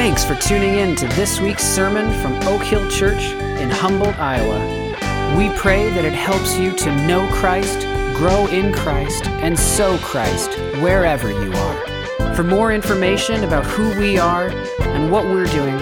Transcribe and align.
Thanks 0.00 0.24
for 0.24 0.34
tuning 0.34 0.76
in 0.76 0.96
to 0.96 1.06
this 1.08 1.42
week's 1.42 1.62
sermon 1.62 2.10
from 2.22 2.32
Oak 2.48 2.62
Hill 2.62 2.88
Church 2.88 3.22
in 3.60 3.68
Humboldt, 3.68 4.18
Iowa. 4.18 5.36
We 5.36 5.50
pray 5.50 5.90
that 5.90 6.06
it 6.06 6.14
helps 6.14 6.56
you 6.56 6.74
to 6.74 7.06
know 7.06 7.28
Christ, 7.30 7.80
grow 8.16 8.46
in 8.46 8.72
Christ, 8.72 9.26
and 9.26 9.58
sow 9.58 9.98
Christ 9.98 10.54
wherever 10.80 11.30
you 11.30 11.52
are. 11.52 12.34
For 12.34 12.42
more 12.42 12.72
information 12.72 13.44
about 13.44 13.66
who 13.66 13.90
we 14.00 14.16
are 14.16 14.48
and 14.80 15.12
what 15.12 15.26
we're 15.26 15.44
doing, 15.44 15.76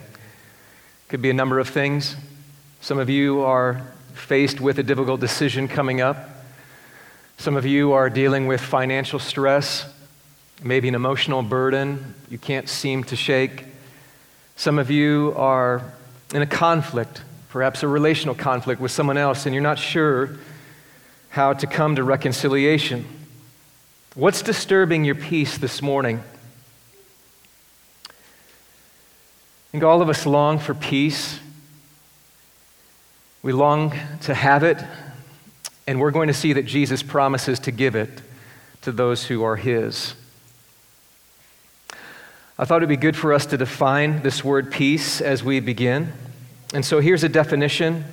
Could 1.10 1.22
be 1.22 1.30
a 1.30 1.34
number 1.34 1.58
of 1.58 1.68
things. 1.68 2.14
Some 2.80 3.00
of 3.00 3.10
you 3.10 3.40
are 3.40 3.82
faced 4.14 4.60
with 4.60 4.78
a 4.78 4.84
difficult 4.84 5.18
decision 5.20 5.66
coming 5.66 6.00
up. 6.00 6.16
Some 7.36 7.56
of 7.56 7.66
you 7.66 7.94
are 7.94 8.08
dealing 8.08 8.46
with 8.46 8.60
financial 8.60 9.18
stress, 9.18 9.92
maybe 10.62 10.86
an 10.86 10.94
emotional 10.94 11.42
burden 11.42 12.14
you 12.28 12.38
can't 12.38 12.68
seem 12.68 13.02
to 13.02 13.16
shake. 13.16 13.64
Some 14.54 14.78
of 14.78 14.88
you 14.88 15.34
are 15.36 15.82
in 16.32 16.42
a 16.42 16.46
conflict, 16.46 17.22
perhaps 17.48 17.82
a 17.82 17.88
relational 17.88 18.36
conflict 18.36 18.80
with 18.80 18.92
someone 18.92 19.16
else, 19.16 19.46
and 19.46 19.52
you're 19.52 19.64
not 19.64 19.80
sure 19.80 20.38
how 21.30 21.54
to 21.54 21.66
come 21.66 21.96
to 21.96 22.04
reconciliation. 22.04 23.04
What's 24.14 24.42
disturbing 24.42 25.04
your 25.04 25.16
peace 25.16 25.58
this 25.58 25.82
morning? 25.82 26.22
I 28.08 28.12
think 29.70 29.84
all 29.84 30.02
of 30.02 30.08
us 30.08 30.26
long 30.26 30.58
for 30.58 30.74
peace. 30.74 31.38
We 33.42 33.52
long 33.52 33.94
to 34.22 34.34
have 34.34 34.64
it, 34.64 34.82
and 35.86 36.00
we're 36.00 36.10
going 36.10 36.28
to 36.28 36.34
see 36.34 36.52
that 36.54 36.66
Jesus 36.66 37.02
promises 37.02 37.60
to 37.60 37.70
give 37.70 37.94
it 37.94 38.10
to 38.82 38.92
those 38.92 39.24
who 39.26 39.44
are 39.44 39.56
His. 39.56 40.14
I 42.58 42.64
thought 42.64 42.82
it 42.82 42.86
would 42.86 42.88
be 42.88 42.96
good 42.96 43.16
for 43.16 43.32
us 43.32 43.46
to 43.46 43.56
define 43.56 44.22
this 44.22 44.44
word 44.44 44.70
peace 44.70 45.20
as 45.20 45.42
we 45.42 45.60
begin. 45.60 46.12
And 46.74 46.84
so 46.84 47.00
here's 47.00 47.24
a 47.24 47.28
definition 47.28 48.04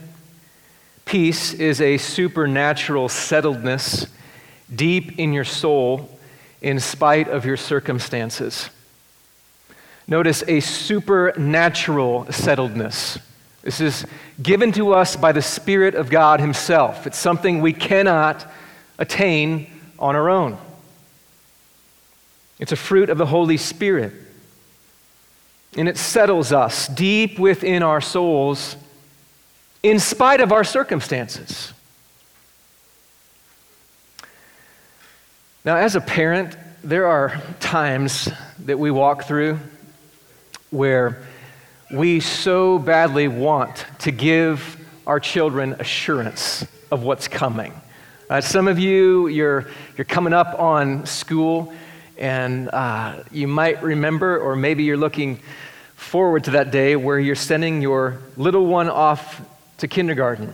Peace 1.06 1.54
is 1.54 1.80
a 1.80 1.98
supernatural 1.98 3.08
settledness 3.08 4.10
deep 4.74 5.18
in 5.18 5.32
your 5.34 5.46
soul 5.46 6.18
in 6.62 6.80
spite 6.80 7.30
of 7.30 7.46
your 7.46 7.58
circumstances. 7.58 8.70
Notice 10.08 10.44
a 10.48 10.62
supernatural 10.62 12.26
settledness. 12.26 13.20
This 13.62 13.82
is 13.82 14.06
given 14.42 14.72
to 14.74 14.94
us 14.94 15.18
by 15.18 15.34
the 15.34 15.42
Spirit 15.42 15.96
of 15.96 16.10
God 16.10 16.40
Himself. 16.40 17.06
It's 17.06 17.18
something 17.18 17.60
we 17.60 17.74
cannot 17.74 18.50
attain 18.98 19.70
on 20.00 20.16
our 20.16 20.30
own. 20.30 20.58
It's 22.60 22.72
a 22.72 22.78
fruit 22.78 23.10
of 23.10 23.18
the 23.18 23.26
Holy 23.26 23.58
Spirit. 23.58 24.14
And 25.76 25.90
it 25.90 25.98
settles 25.98 26.54
us 26.54 26.88
deep 26.88 27.38
within 27.38 27.84
our 27.84 28.00
souls 28.00 28.78
in 29.84 30.00
spite 30.00 30.40
of 30.40 30.54
our 30.54 30.64
circumstances. 30.64 31.74
Now, 35.66 35.76
as 35.76 35.96
a 35.96 36.02
parent, 36.02 36.56
there 36.82 37.06
are 37.06 37.42
times 37.60 38.30
that 38.60 38.80
we 38.80 38.90
walk 38.90 39.26
through 39.26 39.60
where 40.70 41.22
we 41.92 42.20
so 42.20 42.78
badly 42.80 43.28
want 43.28 43.86
to 44.00 44.12
give 44.12 44.78
our 45.06 45.20
children 45.20 45.74
assurance 45.80 46.66
of 46.92 47.04
what's 47.04 47.28
coming. 47.28 47.74
Uh, 48.30 48.42
some 48.42 48.68
of 48.68 48.78
you, 48.78 49.28
you're, 49.28 49.68
you're 49.96 50.06
coming 50.06 50.34
up 50.34 50.60
on 50.60 51.06
school, 51.06 51.74
and 52.18 52.68
uh, 52.70 53.24
you 53.32 53.48
might 53.48 53.82
remember, 53.82 54.38
or 54.38 54.56
maybe 54.56 54.84
you're 54.84 54.98
looking 54.98 55.40
forward 55.96 56.44
to 56.44 56.52
that 56.52 56.72
day 56.72 56.96
where 56.98 57.20
you're 57.20 57.36
sending 57.36 57.82
your 57.82 58.20
little 58.36 58.66
one 58.66 58.90
off 58.90 59.42
to 59.78 59.88
kindergarten. 59.88 60.54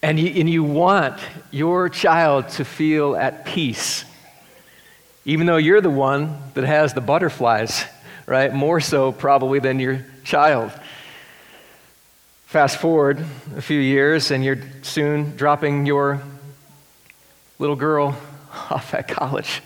And 0.00 0.18
you, 0.18 0.40
and 0.40 0.48
you 0.48 0.62
want 0.62 1.20
your 1.50 1.88
child 1.88 2.48
to 2.50 2.64
feel 2.64 3.16
at 3.16 3.44
peace, 3.44 4.04
even 5.24 5.46
though 5.46 5.56
you're 5.56 5.80
the 5.80 5.90
one 5.90 6.36
that 6.54 6.64
has 6.64 6.94
the 6.94 7.00
butterflies, 7.00 7.84
right? 8.26 8.52
More 8.52 8.80
so, 8.80 9.12
probably, 9.12 9.60
than 9.60 9.78
your 9.78 10.04
child. 10.24 10.72
Fast 12.46 12.78
forward 12.78 13.24
a 13.56 13.62
few 13.62 13.78
years, 13.78 14.30
and 14.30 14.44
you're 14.44 14.58
soon 14.82 15.36
dropping 15.36 15.86
your 15.86 16.22
little 17.58 17.76
girl 17.76 18.16
off 18.70 18.92
at 18.94 19.08
college. 19.08 19.62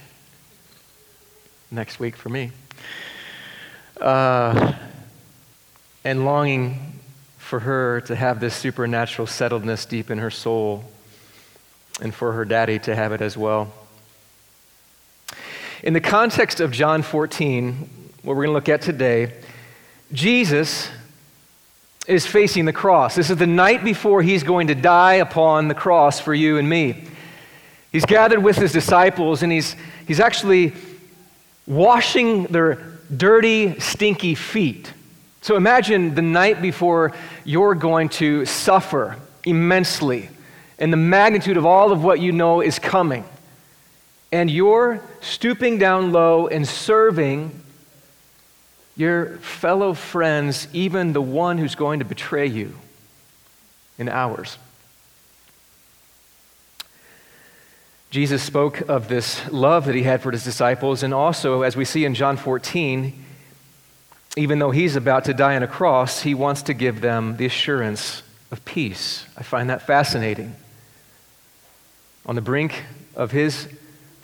Next 1.71 1.99
week 1.99 2.17
for 2.17 2.29
me. 2.29 2.53
Uh, 4.01 4.75
and 6.05 6.25
longing 6.25 7.01
for 7.39 7.61
her 7.61 8.03
to 8.03 8.15
have 8.15 8.41
this 8.41 8.55
supernatural 8.55 9.27
settledness 9.27 9.89
deep 9.89 10.11
in 10.11 10.19
her 10.19 10.31
soul, 10.31 10.85
and 12.01 12.15
for 12.15 12.33
her 12.33 12.45
daddy 12.45 12.79
to 12.81 12.95
have 12.95 13.13
it 13.13 13.21
as 13.21 13.37
well. 13.37 13.73
In 15.83 15.93
the 15.93 16.01
context 16.01 16.61
of 16.61 16.71
John 16.71 17.03
14, 17.03 17.91
what 18.23 18.35
we're 18.35 18.47
going 18.47 18.49
to 18.49 18.53
look 18.53 18.71
at 18.71 18.81
today, 18.81 19.33
Jesus 20.11 20.89
is 22.07 22.27
facing 22.27 22.65
the 22.65 22.73
cross. 22.73 23.15
This 23.15 23.29
is 23.29 23.37
the 23.37 23.47
night 23.47 23.85
before 23.85 24.23
he's 24.23 24.43
going 24.43 24.69
to 24.69 24.75
die 24.75 25.15
upon 25.15 25.69
the 25.69 25.75
cross 25.75 26.19
for 26.19 26.33
you 26.33 26.57
and 26.57 26.67
me. 26.67 27.05
He's 27.93 28.07
gathered 28.07 28.43
with 28.43 28.57
his 28.57 28.73
disciples 28.73 29.43
and 29.43 29.53
he's, 29.53 29.77
he's 30.07 30.19
actually 30.19 30.73
washing 31.67 32.45
their 32.45 32.77
dirty, 33.15 33.79
stinky 33.79 34.35
feet. 34.35 34.93
So 35.43 35.57
imagine 35.57 36.15
the 36.15 36.23
night 36.23 36.63
before 36.63 37.13
you're 37.45 37.75
going 37.75 38.09
to 38.11 38.47
suffer 38.47 39.17
immensely, 39.45 40.31
and 40.79 40.93
the 40.93 40.97
magnitude 40.97 41.57
of 41.57 41.67
all 41.67 41.93
of 41.93 42.03
what 42.03 42.19
you 42.19 42.33
know 42.33 42.63
is 42.63 42.79
coming. 42.79 43.25
And 44.37 44.51
you're 44.51 45.01
stooping 45.23 45.79
down 45.79 46.13
low 46.13 46.47
and 46.47 46.69
serving 46.69 47.59
your 48.95 49.39
fellow 49.39 49.95
friends, 49.95 50.69
even 50.75 51.15
the 51.15 51.23
one 51.23 51.57
who's 51.57 51.75
going 51.75 52.01
to 52.01 52.05
betray 52.05 52.47
you 52.47 52.75
in 53.97 54.11
hours. 54.11 54.59
Jesus 58.11 58.43
spoke 58.43 58.87
of 58.91 59.09
this 59.09 59.41
love 59.51 59.87
that 59.87 59.95
he 59.95 60.03
had 60.03 60.21
for 60.21 60.31
his 60.31 60.45
disciples, 60.45 61.03
and 61.03 61.15
also, 61.15 61.63
as 61.63 61.75
we 61.75 61.87
see 61.87 62.05
in 62.05 62.15
John 62.15 62.37
14, 62.37 63.25
even 64.37 64.59
though 64.59 64.71
he's 64.71 64.97
about 64.97 65.25
to 65.25 65.33
die 65.33 65.57
on 65.57 65.63
a 65.63 65.67
cross, 65.67 66.21
he 66.21 66.35
wants 66.35 66.61
to 66.65 66.75
give 66.75 67.01
them 67.01 67.39
the 67.39 67.47
assurance 67.47 68.23
of 68.51 68.63
peace. 68.67 69.25
I 69.39 69.43
find 69.43 69.71
that 69.71 69.87
fascinating. 69.87 70.55
On 72.27 72.35
the 72.35 72.43
brink 72.43 72.85
of 73.15 73.31
his 73.31 73.67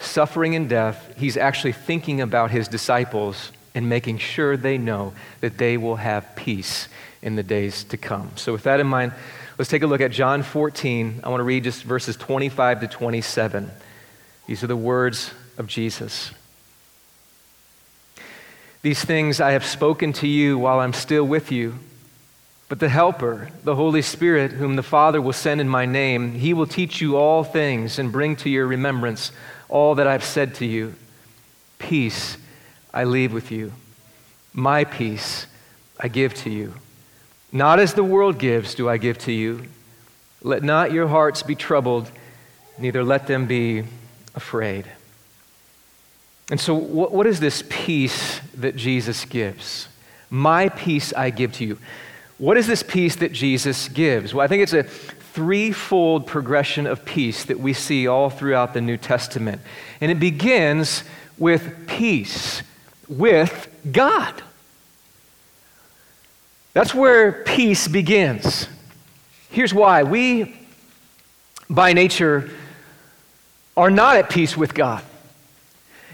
suffering 0.04 0.54
and 0.54 0.69
death, 0.69 1.14
he's 1.16 1.37
actually 1.37 1.72
thinking 1.72 2.20
about 2.20 2.50
his 2.50 2.69
disciples 2.69 3.52
and 3.75 3.88
making 3.88 4.19
sure 4.19 4.56
they 4.56 4.78
know 4.78 5.14
that 5.40 5.58
they 5.58 5.76
will 5.76 5.96
have 5.96 6.37
peace 6.37 6.88
in 7.22 7.37
the 7.37 7.43
days 7.43 7.84
to 7.84 7.96
come. 7.96 8.31
So, 8.37 8.52
with 8.52 8.64
that 8.64 8.81
in 8.81 8.87
mind, 8.87 9.12
let's 9.58 9.70
take 9.70 9.82
a 9.82 9.87
look 9.87 10.00
at 10.00 10.10
John 10.10 10.43
14. 10.43 11.20
I 11.25 11.28
want 11.28 11.40
to 11.40 11.44
read 11.44 11.64
just 11.64 11.84
verses 11.84 12.16
25 12.16 12.81
to 12.81 12.88
27. 12.88 13.70
These 14.46 14.62
are 14.62 14.66
the 14.66 14.76
words 14.76 15.32
of 15.56 15.66
Jesus. 15.66 16.32
These 18.82 19.04
things 19.04 19.40
I 19.40 19.52
have 19.52 19.64
spoken 19.64 20.12
to 20.14 20.26
you 20.26 20.58
while 20.58 20.81
I'm 20.81 20.93
still 20.93 21.25
with 21.25 21.52
you. 21.52 21.78
But 22.69 22.81
the 22.81 22.88
Helper, 22.88 23.50
the 23.64 23.76
Holy 23.76 24.02
Spirit, 24.02 24.52
whom 24.52 24.76
the 24.76 24.82
Father 24.82 25.20
will 25.20 25.34
send 25.34 25.60
in 25.60 25.69
my 25.69 25.87
name, 25.87 26.32
he 26.32 26.54
will 26.54 26.66
teach 26.66 27.00
you 27.00 27.16
all 27.16 27.44
things 27.44 27.99
and 27.99 28.10
bring 28.10 28.34
to 28.37 28.50
your 28.50 28.66
remembrance 28.66 29.31
all 29.73 29.95
that 29.95 30.07
I've 30.07 30.23
said 30.23 30.55
to 30.57 30.67
you. 30.67 30.95
Peace 31.79 32.37
I 32.93 33.05
leave 33.05 33.33
with 33.33 33.51
you. 33.51 33.73
My 34.53 34.85
peace 34.85 35.47
I 35.99 36.09
give 36.09 36.35
to 36.35 36.51
you. 36.51 36.75
Not 37.51 37.81
as 37.81 37.95
the 37.95 38.05
world 38.05 38.39
gives, 38.39 38.75
do 38.75 38.89
I 38.89 38.99
give 38.99 39.17
to 39.21 39.33
you. 39.33 39.65
Let 40.43 40.63
not 40.63 40.93
your 40.93 41.09
hearts 41.09 41.43
be 41.43 41.55
troubled, 41.55 42.11
neither 42.79 43.03
let 43.03 43.27
them 43.27 43.47
be 43.47 43.85
afraid. 44.35 44.87
And 46.51 46.61
so, 46.61 46.75
what, 46.75 47.13
what 47.13 47.27
is 47.27 47.41
this 47.41 47.65
peace 47.71 48.41
that 48.55 48.77
Jesus 48.77 49.25
gives? 49.25 49.89
My 50.29 50.69
peace 50.69 51.15
I 51.15 51.31
give 51.31 51.53
to 51.55 51.65
you. 51.65 51.79
What 52.37 52.59
is 52.59 52.67
this 52.67 52.83
peace 52.83 53.17
that 53.17 53.33
Jesus 53.33 53.89
gives? 53.89 54.35
Well, 54.35 54.45
I 54.45 54.49
think 54.49 54.63
it's 54.63 54.75
a 54.75 54.85
threefold 55.32 56.26
progression 56.26 56.87
of 56.87 57.05
peace 57.05 57.44
that 57.44 57.58
we 57.58 57.73
see 57.73 58.06
all 58.06 58.29
throughout 58.31 58.75
the 58.75 58.81
New 58.81 58.96
Testament. 58.96 59.61
And 60.00 60.11
it 60.11 60.20
begins 60.20 61.05
with 61.38 61.87
peace 61.87 62.62
with 63.08 63.69
God. 63.90 64.43
That's 66.75 66.94
where 66.94 67.32
peace 67.44 67.88
begins. 67.88 68.67
Here's 69.50 69.75
why. 69.75 70.02
We, 70.05 70.56
by 71.69 71.93
nature, 71.93 72.50
are 73.76 73.90
not 73.90 74.17
at 74.17 74.31
peace 74.31 74.56
with 74.56 74.75
God. 74.75 75.02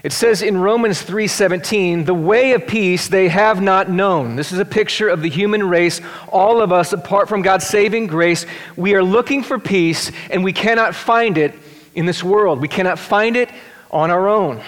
It 0.01 0.13
says 0.13 0.41
in 0.41 0.61
Romans 0.61 1.01
3:17, 1.01 2.05
"The 2.05 2.13
way 2.13 2.53
of 2.53 2.67
peace 2.67 3.07
they 3.07 3.27
have 3.27 3.61
not 3.61 3.89
known." 3.89 4.35
This 4.35 4.51
is 4.51 4.59
a 4.59 4.65
picture 4.65 5.09
of 5.09 5.21
the 5.21 5.29
human 5.29 5.67
race, 5.67 5.99
all 6.29 6.61
of 6.61 6.71
us 6.71 6.93
apart 6.93 7.27
from 7.27 7.41
God's 7.41 7.67
saving 7.67 8.07
grace, 8.07 8.45
we 8.77 8.95
are 8.95 9.03
looking 9.03 9.43
for 9.43 9.59
peace 9.59 10.11
and 10.29 10.43
we 10.43 10.53
cannot 10.53 10.95
find 10.95 11.37
it 11.37 11.53
in 11.95 12.05
this 12.05 12.23
world. 12.23 12.61
We 12.61 12.67
cannot 12.67 12.97
find 12.97 13.35
it 13.35 13.49
on 13.91 14.09
our 14.09 14.27
own. 14.27 14.61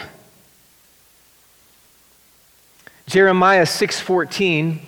Jeremiah 3.07 3.65
6:14 3.65 4.79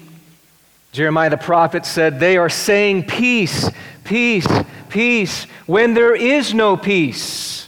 Jeremiah 0.93 1.31
the 1.31 1.37
prophet 1.37 1.87
said, 1.87 2.19
They 2.19 2.37
are 2.37 2.49
saying 2.49 3.05
peace, 3.05 3.69
peace, 4.03 4.47
peace, 4.89 5.45
when 5.65 5.95
there 5.95 6.15
is 6.15 6.53
no 6.53 6.77
peace. 6.77 7.62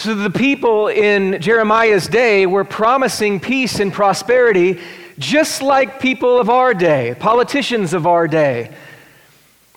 So 0.00 0.14
the 0.14 0.30
people 0.30 0.88
in 0.88 1.42
Jeremiah's 1.42 2.08
day 2.08 2.46
were 2.46 2.64
promising 2.64 3.38
peace 3.38 3.80
and 3.80 3.92
prosperity, 3.92 4.80
just 5.18 5.60
like 5.60 6.00
people 6.00 6.40
of 6.40 6.48
our 6.48 6.72
day, 6.72 7.14
politicians 7.20 7.92
of 7.92 8.06
our 8.06 8.26
day, 8.26 8.74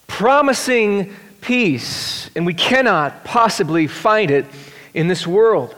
promising 0.07 1.13
peace, 1.41 2.29
and 2.37 2.45
we 2.45 2.53
cannot 2.53 3.25
possibly 3.25 3.85
find 3.85 4.31
it 4.31 4.45
in 4.93 5.09
this 5.09 5.27
world. 5.27 5.75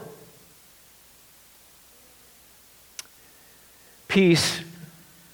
Peace 4.08 4.62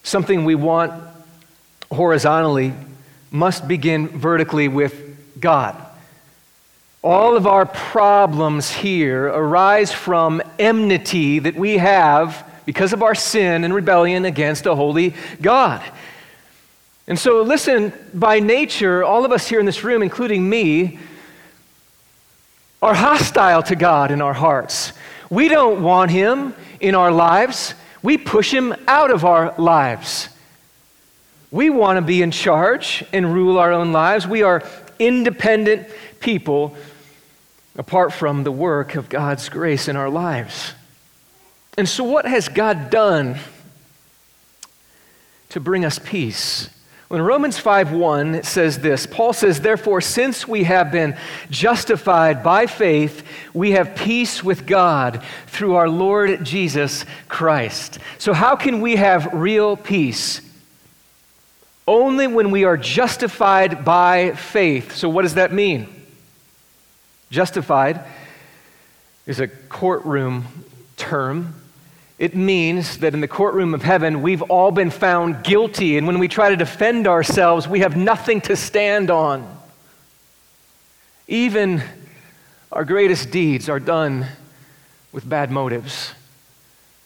something 0.02 0.46
we 0.46 0.54
want 0.54 0.90
horizontally 1.90 2.72
must 3.30 3.68
begin 3.68 4.08
vertically 4.08 4.68
with 4.68 5.38
God. 5.38 5.91
All 7.02 7.36
of 7.36 7.46
our 7.46 7.66
problems 7.66 8.70
here 8.70 9.26
arise 9.26 9.92
from 9.92 10.40
enmity 10.58 11.40
that 11.40 11.56
we 11.56 11.78
have 11.78 12.48
because 12.64 12.92
of 12.92 13.02
our 13.02 13.14
sin 13.14 13.64
and 13.64 13.74
rebellion 13.74 14.24
against 14.24 14.66
a 14.66 14.74
holy 14.74 15.14
God. 15.40 15.82
And 17.08 17.18
so, 17.18 17.42
listen, 17.42 17.92
by 18.14 18.38
nature, 18.38 19.02
all 19.02 19.24
of 19.24 19.32
us 19.32 19.48
here 19.48 19.58
in 19.58 19.66
this 19.66 19.82
room, 19.82 20.02
including 20.02 20.48
me, 20.48 21.00
are 22.80 22.94
hostile 22.94 23.62
to 23.64 23.76
God 23.76 24.10
in 24.10 24.22
our 24.22 24.34
hearts. 24.34 24.92
We 25.28 25.48
don't 25.48 25.82
want 25.82 26.10
Him 26.12 26.54
in 26.80 26.94
our 26.94 27.10
lives 27.10 27.74
we 28.02 28.18
push 28.18 28.52
him 28.52 28.74
out 28.88 29.10
of 29.10 29.24
our 29.24 29.54
lives. 29.58 30.28
We 31.50 31.70
want 31.70 31.98
to 31.98 32.02
be 32.02 32.22
in 32.22 32.30
charge 32.30 33.04
and 33.12 33.32
rule 33.32 33.58
our 33.58 33.72
own 33.72 33.92
lives. 33.92 34.26
We 34.26 34.42
are 34.42 34.62
independent 34.98 35.88
people 36.20 36.76
apart 37.76 38.12
from 38.12 38.44
the 38.44 38.52
work 38.52 38.94
of 38.94 39.08
God's 39.08 39.48
grace 39.48 39.88
in 39.88 39.96
our 39.96 40.10
lives. 40.10 40.74
And 41.78 41.88
so, 41.88 42.04
what 42.04 42.26
has 42.26 42.48
God 42.48 42.90
done 42.90 43.38
to 45.48 45.60
bring 45.60 45.84
us 45.84 45.98
peace? 45.98 46.68
When 47.08 47.22
Romans 47.22 47.58
5:1 47.58 48.34
it 48.34 48.46
says 48.46 48.78
this, 48.78 49.06
Paul 49.06 49.34
says, 49.34 49.60
"Therefore, 49.60 50.00
since 50.00 50.48
we 50.48 50.64
have 50.64 50.90
been 50.90 51.14
justified 51.50 52.42
by 52.42 52.66
faith, 52.66 53.22
we 53.52 53.72
have 53.72 53.94
peace 53.94 54.42
with 54.42 54.66
God 54.66 55.22
through 55.46 55.76
our 55.76 55.88
Lord 55.90 56.42
Jesus 56.44 57.04
Christ." 57.28 57.98
So 58.16 58.32
how 58.32 58.56
can 58.56 58.80
we 58.80 58.96
have 58.96 59.28
real 59.32 59.76
peace? 59.76 60.40
Only 61.86 62.26
when 62.26 62.50
we 62.50 62.64
are 62.64 62.76
justified 62.76 63.84
by 63.84 64.32
faith. 64.32 64.96
So 64.96 65.08
what 65.10 65.22
does 65.22 65.34
that 65.34 65.52
mean? 65.52 66.01
Justified 67.32 68.00
is 69.26 69.40
a 69.40 69.48
courtroom 69.48 70.44
term 70.96 71.54
it 72.22 72.36
means 72.36 72.98
that 72.98 73.14
in 73.14 73.20
the 73.20 73.26
courtroom 73.26 73.74
of 73.74 73.82
heaven, 73.82 74.22
we've 74.22 74.42
all 74.42 74.70
been 74.70 74.90
found 74.90 75.42
guilty, 75.42 75.98
and 75.98 76.06
when 76.06 76.20
we 76.20 76.28
try 76.28 76.50
to 76.50 76.56
defend 76.56 77.08
ourselves, 77.08 77.66
we 77.66 77.80
have 77.80 77.96
nothing 77.96 78.40
to 78.42 78.54
stand 78.54 79.10
on. 79.10 79.58
Even 81.26 81.82
our 82.70 82.84
greatest 82.84 83.32
deeds 83.32 83.68
are 83.68 83.80
done 83.80 84.24
with 85.10 85.28
bad 85.28 85.50
motives. 85.50 86.12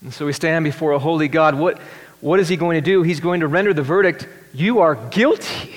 And 0.03 0.13
so 0.13 0.27
we 0.27 0.35
stand 0.35 0.67
before 0.67 0.93
a 0.93 0.99
holy 0.99 1.29
God. 1.29 1.55
What, 1.55 1.79
what 2.21 2.39
is 2.39 2.51
He 2.51 2.59
going 2.59 2.77
to 2.77 2.83
do? 2.83 3.03
He's 3.03 3.21
going 3.21 3.41
to 3.41 3.47
render 3.47 3.73
the 3.73 3.83
verdict 3.83 4.29
you 4.53 4.81
are 4.81 4.97
guilty, 4.97 5.77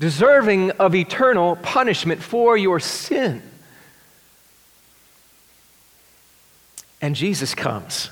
deserving 0.00 0.72
of 0.72 0.96
eternal 0.96 1.54
punishment 1.54 2.20
for 2.20 2.56
your 2.56 2.80
sin. 2.80 3.40
And 7.00 7.14
Jesus 7.14 7.54
comes 7.54 8.10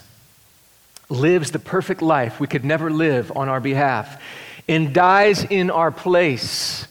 lives 1.10 1.50
the 1.50 1.58
perfect 1.58 2.02
life 2.02 2.38
we 2.38 2.46
could 2.46 2.64
never 2.64 2.90
live 2.90 3.32
on 3.34 3.48
our 3.48 3.60
behalf, 3.60 4.20
and 4.68 4.92
dies 4.92 5.44
in 5.44 5.70
our 5.70 5.90
place, 5.90 6.86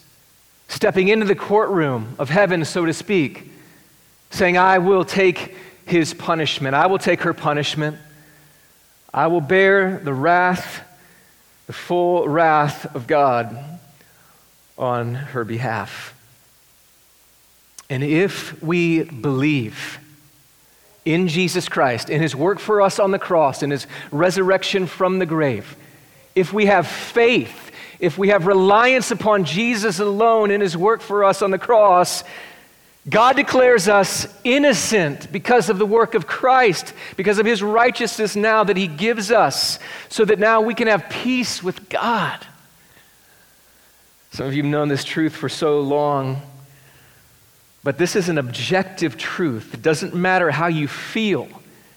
stepping 0.68 1.08
into 1.08 1.26
the 1.26 1.36
courtroom 1.36 2.16
of 2.18 2.30
heaven, 2.30 2.66
so 2.66 2.86
to 2.86 2.94
speak, 2.94 3.52
saying, 4.32 4.58
I 4.58 4.80
will 4.80 5.06
take 5.06 5.56
his 5.86 6.14
punishment, 6.14 6.76
I 6.76 6.88
will 6.88 6.98
take 6.98 7.22
her 7.22 7.34
punishment, 7.34 7.98
I 9.14 9.28
will 9.28 9.42
bear 9.42 10.00
the 10.00 10.14
wrath, 10.14 10.84
the 11.68 11.74
full 11.74 12.28
wrath 12.28 12.96
of 12.96 13.08
God 13.08 13.58
on 14.78 15.14
her 15.14 15.46
behalf. 15.46 16.14
And 17.90 18.04
if 18.04 18.62
we 18.62 19.04
believe, 19.04 20.00
in 21.08 21.30
Jesus 21.30 21.70
Christ, 21.70 22.10
in 22.10 22.22
his 22.22 22.36
work 22.36 22.60
for 22.60 22.82
us 22.82 23.00
on 23.00 23.12
the 23.12 23.20
cross, 23.20 23.64
in 23.64 23.72
his 23.72 23.88
resurrection 24.12 24.88
from 24.88 25.20
the 25.20 25.26
grave, 25.26 25.78
if 26.36 26.52
we 26.52 26.66
have 26.66 26.86
faith, 26.86 27.72
if 28.02 28.18
we 28.18 28.28
have 28.28 28.46
reliance 28.46 29.10
upon 29.10 29.46
Jesus 29.46 30.00
alone 30.00 30.52
in 30.52 30.60
his 30.60 30.76
work 30.76 31.00
for 31.00 31.24
us 31.24 31.42
on 31.42 31.52
the 31.52 31.58
cross, 31.58 32.26
God 33.10 33.38
declares 33.38 33.88
us 33.88 34.28
innocent 34.44 35.32
because 35.32 35.70
of 35.70 35.78
the 35.78 35.86
work 35.86 36.14
of 36.14 36.28
Christ, 36.28 36.94
because 37.16 37.40
of 37.40 37.46
his 37.46 37.64
righteousness 37.64 38.36
now 38.36 38.66
that 38.66 38.76
he 38.76 38.88
gives 38.88 39.32
us, 39.32 39.80
so 40.10 40.26
that 40.26 40.40
now 40.40 40.60
we 40.60 40.76
can 40.76 40.88
have 40.90 41.10
peace 41.10 41.64
with 41.64 41.88
God. 41.88 42.46
Some 44.34 44.46
of 44.46 44.54
you 44.54 44.64
have 44.64 44.70
known 44.70 44.90
this 44.90 45.06
truth 45.06 45.34
for 45.34 45.48
so 45.48 45.80
long. 45.80 46.42
But 47.84 47.98
this 47.98 48.16
is 48.16 48.30
an 48.30 48.38
objective 48.38 49.18
truth. 49.18 49.74
It 49.74 49.82
doesn't 49.82 50.14
matter 50.14 50.52
how 50.52 50.68
you 50.68 50.88
feel. 50.88 51.48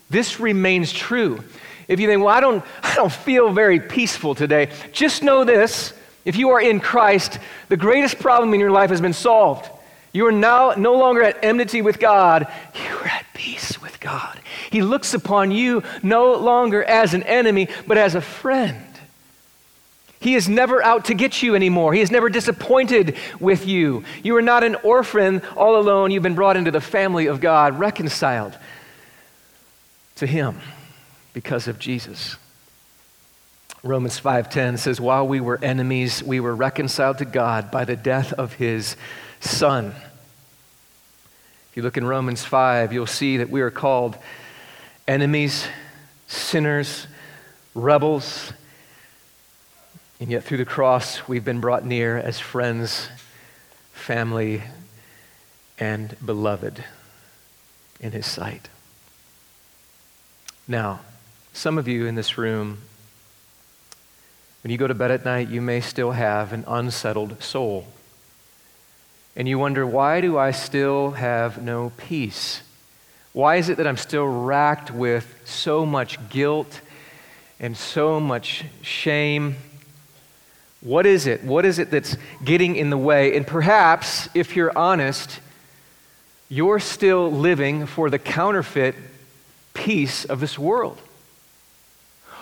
This 0.09 0.41
remains 0.41 0.93
true. 0.93 1.43
If 1.89 1.99
you 1.99 2.07
think, 2.07 2.23
well, 2.23 2.35
I 2.35 2.41
don't, 2.41 2.65
I 2.83 2.95
don't 2.95 3.13
feel 3.13 3.53
very 3.53 3.81
peaceful 3.81 4.35
today, 4.35 4.71
just 4.93 5.23
know 5.23 5.45
this. 5.45 5.93
If 6.25 6.37
you 6.37 6.51
are 6.51 6.61
in 6.61 6.81
Christ, 6.81 7.39
the 7.69 7.77
greatest 7.77 8.19
problem 8.19 8.55
in 8.55 8.61
your 8.61 8.71
life 8.71 8.91
has 8.91 9.01
been 9.01 9.13
solved. 9.13 9.69
You 10.13 10.27
are 10.27 10.33
now 10.33 10.75
no 10.77 10.95
longer 10.95 11.23
at 11.23 11.43
enmity 11.43 11.83
with 11.83 11.99
God, 11.99 12.47
you 12.75 12.97
are 12.97 13.07
at 13.07 13.27
peace 13.33 13.81
with 13.81 13.99
God. 14.01 14.41
He 14.71 14.83
looks 14.83 15.15
upon 15.15 15.51
you 15.51 15.83
no 16.03 16.35
longer 16.35 16.83
as 16.85 17.15
an 17.15 17.23
enemy, 17.23 17.69
but 17.87 17.97
as 17.97 18.15
a 18.15 18.21
friend. 18.21 18.90
He 20.21 20.35
is 20.35 20.49
never 20.49 20.83
out 20.83 21.07
to 21.07 21.15
get 21.15 21.43
you 21.43 21.55
anymore. 21.55 21.95
He 21.95 22.03
is 22.03 22.11
never 22.11 22.29
disappointed 22.29 23.17
with 23.41 23.67
you. 23.67 24.05
You 24.23 24.37
are 24.37 24.43
not 24.43 24.63
an 24.63 24.77
orphan 24.77 25.41
all 25.57 25.77
alone. 25.77 26.11
You've 26.11 26.23
been 26.23 26.35
brought 26.35 26.59
into 26.59 26.71
the 26.71 26.81
family 26.81 27.27
of 27.27 27.41
God, 27.41 27.79
reconciled 27.79 28.57
to 30.17 30.27
Him 30.27 30.61
because 31.33 31.69
of 31.69 31.79
Jesus. 31.79 32.37
Romans 33.83 34.21
5:10 34.21 34.79
says 34.79 35.01
while 35.01 35.27
we 35.27 35.41
were 35.41 35.59
enemies 35.63 36.23
we 36.23 36.39
were 36.39 36.55
reconciled 36.55 37.17
to 37.19 37.25
God 37.25 37.71
by 37.71 37.87
the 37.87 37.97
death 37.97 38.35
of 38.35 38.53
his 38.53 38.95
son. 39.41 39.95
If 41.71 41.77
you 41.77 41.83
look 41.83 41.97
in 41.97 42.05
Romans 42.05 42.45
5 42.45 42.93
you'll 42.93 43.07
see 43.07 43.39
that 43.39 43.49
we 43.49 43.63
are 43.63 43.71
called 43.71 44.19
enemies, 45.09 45.67
sinners, 46.27 47.07
rebels. 47.75 48.53
And 50.21 50.31
yet 50.31 50.45
through 50.45 50.59
the 50.59 50.65
cross 50.65 51.27
we've 51.27 51.45
been 51.45 51.61
brought 51.61 51.85
near 51.85 52.17
as 52.17 52.39
friends, 52.39 53.09
family 53.93 54.63
and 55.79 56.15
beloved 56.25 56.85
in 58.01 58.13
his 58.13 58.27
sight. 58.27 58.69
Now, 60.69 61.01
some 61.53 61.79
of 61.79 61.89
you 61.89 62.07
in 62.07 62.15
this 62.15 62.39
room 62.39 62.79
when 64.63 64.71
you 64.71 64.77
go 64.77 64.87
to 64.87 64.95
bed 64.95 65.11
at 65.11 65.25
night, 65.25 65.49
you 65.49 65.63
may 65.63 65.81
still 65.81 66.11
have 66.11 66.53
an 66.53 66.65
unsettled 66.67 67.43
soul. 67.43 67.87
And 69.35 69.49
you 69.49 69.59
wonder, 69.59 69.87
why 69.87 70.21
do 70.21 70.37
I 70.37 70.51
still 70.51 71.13
have 71.13 71.63
no 71.63 71.93
peace? 71.97 72.61
Why 73.33 73.57
is 73.57 73.71
it 73.71 73.79
that 73.79 73.87
I'm 73.87 73.97
still 73.97 74.27
racked 74.27 74.91
with 74.91 75.41
so 75.47 75.87
much 75.87 76.29
guilt 76.29 76.83
and 77.59 77.75
so 77.75 78.21
much 78.21 78.65
shame? 78.83 79.57
What 80.81 81.07
is 81.07 81.27
it? 81.27 81.45
What 81.45 81.65
is 81.65 81.79
it 81.79 81.91
that's 81.91 82.17
getting 82.45 82.77
in 82.77 82.91
the 82.91 82.99
way? 82.99 83.37
And 83.37 83.47
perhaps, 83.47 84.29
if 84.35 84.57
you're 84.57 84.77
honest, 84.77 85.41
you're 86.49 86.81
still 86.81 87.31
living 87.31 87.87
for 87.87 88.11
the 88.11 88.19
counterfeit 88.19 88.95
peace 89.75 90.25
of 90.25 90.41
this 90.41 90.59
world 90.59 90.99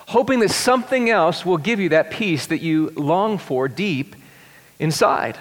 hoping 0.09 0.41
that 0.41 0.49
something 0.49 1.11
else 1.11 1.45
will 1.45 1.59
give 1.59 1.79
you 1.79 1.91
that 1.91 2.11
peace 2.11 2.47
that 2.47 2.63
you 2.63 2.91
long 2.97 3.37
for 3.37 3.69
deep 3.69 4.17
inside. 4.79 5.39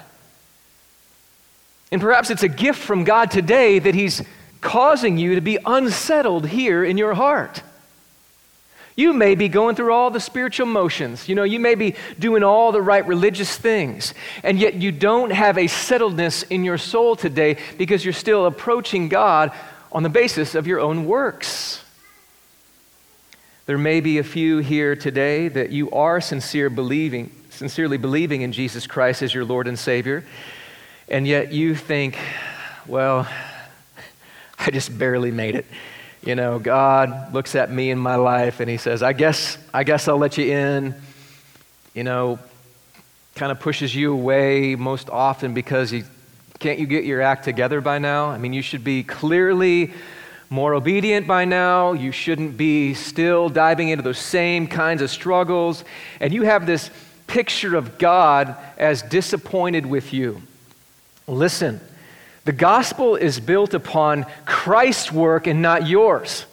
And 1.89 2.01
perhaps 2.01 2.29
it's 2.29 2.43
a 2.43 2.49
gift 2.49 2.79
from 2.79 3.05
God 3.05 3.31
today 3.31 3.79
that 3.79 3.95
He's 3.95 4.21
causing 4.59 5.17
you 5.17 5.35
to 5.35 5.41
be 5.41 5.57
unsettled 5.65 6.47
here 6.47 6.83
in 6.83 6.97
your 6.97 7.13
heart. 7.13 7.61
You 8.97 9.13
may 9.13 9.35
be 9.35 9.47
going 9.47 9.75
through 9.75 9.93
all 9.93 10.09
the 10.09 10.19
spiritual 10.19 10.65
motions. 10.65 11.29
You 11.29 11.35
know, 11.35 11.43
you 11.43 11.59
may 11.59 11.75
be 11.75 11.93
doing 12.17 12.41
all 12.41 12.71
the 12.71 12.81
right 12.81 13.05
religious 13.05 13.55
things, 13.55 14.15
and 14.43 14.57
yet 14.57 14.73
you 14.73 14.91
don't 14.91 15.29
have 15.29 15.55
a 15.59 15.65
settledness 15.65 16.43
in 16.49 16.63
your 16.63 16.79
soul 16.79 17.15
today 17.15 17.57
because 17.77 18.03
you're 18.03 18.11
still 18.11 18.47
approaching 18.47 19.07
God 19.07 19.51
on 19.91 20.01
the 20.01 20.09
basis 20.09 20.55
of 20.55 20.65
your 20.65 20.79
own 20.79 21.05
works. 21.05 21.83
There 23.67 23.77
may 23.77 24.01
be 24.01 24.17
a 24.17 24.23
few 24.23 24.59
here 24.59 24.95
today 24.95 25.47
that 25.47 25.69
you 25.69 25.91
are 25.91 26.19
sincere 26.19 26.71
believing, 26.71 27.31
sincerely 27.51 27.97
believing 27.97 28.41
in 28.41 28.51
Jesus 28.51 28.87
Christ 28.87 29.21
as 29.21 29.31
your 29.31 29.45
Lord 29.45 29.67
and 29.67 29.77
Savior, 29.77 30.25
and 31.07 31.27
yet 31.27 31.51
you 31.51 31.75
think, 31.75 32.17
well, 32.87 33.27
I 34.59 34.71
just 34.71 34.97
barely 34.97 35.29
made 35.29 35.53
it. 35.53 35.67
You 36.27 36.35
know, 36.35 36.59
God 36.59 37.33
looks 37.33 37.55
at 37.55 37.71
me 37.71 37.89
in 37.89 37.97
my 37.97 38.15
life 38.15 38.59
and 38.59 38.69
he 38.69 38.75
says, 38.75 39.01
I 39.01 39.13
guess, 39.13 39.57
I 39.73 39.85
guess 39.85 40.09
I'll 40.09 40.17
let 40.17 40.37
you 40.37 40.51
in. 40.51 40.93
You 41.93 42.03
know, 42.03 42.37
kind 43.35 43.49
of 43.49 43.61
pushes 43.61 43.95
you 43.95 44.11
away 44.11 44.75
most 44.75 45.09
often 45.09 45.53
because 45.53 45.89
he, 45.89 46.03
can't 46.59 46.79
you 46.79 46.85
get 46.85 47.05
your 47.05 47.21
act 47.21 47.45
together 47.45 47.79
by 47.79 47.99
now? 47.99 48.25
I 48.25 48.39
mean, 48.39 48.51
you 48.51 48.61
should 48.61 48.83
be 48.83 49.03
clearly 49.03 49.93
more 50.49 50.73
obedient 50.73 51.27
by 51.27 51.45
now. 51.45 51.93
You 51.93 52.11
shouldn't 52.11 52.57
be 52.57 52.93
still 52.93 53.47
diving 53.47 53.87
into 53.87 54.03
those 54.03 54.19
same 54.19 54.67
kinds 54.67 55.01
of 55.01 55.09
struggles. 55.09 55.85
And 56.19 56.33
you 56.33 56.41
have 56.41 56.65
this 56.65 56.91
picture 57.27 57.77
of 57.77 57.97
God 57.97 58.53
as 58.77 59.01
disappointed 59.01 59.85
with 59.85 60.11
you. 60.11 60.41
Listen, 61.25 61.79
the 62.47 62.53
gospel 62.53 63.17
is 63.17 63.41
built 63.41 63.73
upon 63.73 64.25
Christ's 64.45 65.11
work 65.11 65.47
and 65.47 65.61
not 65.61 65.85
yours. 65.85 66.45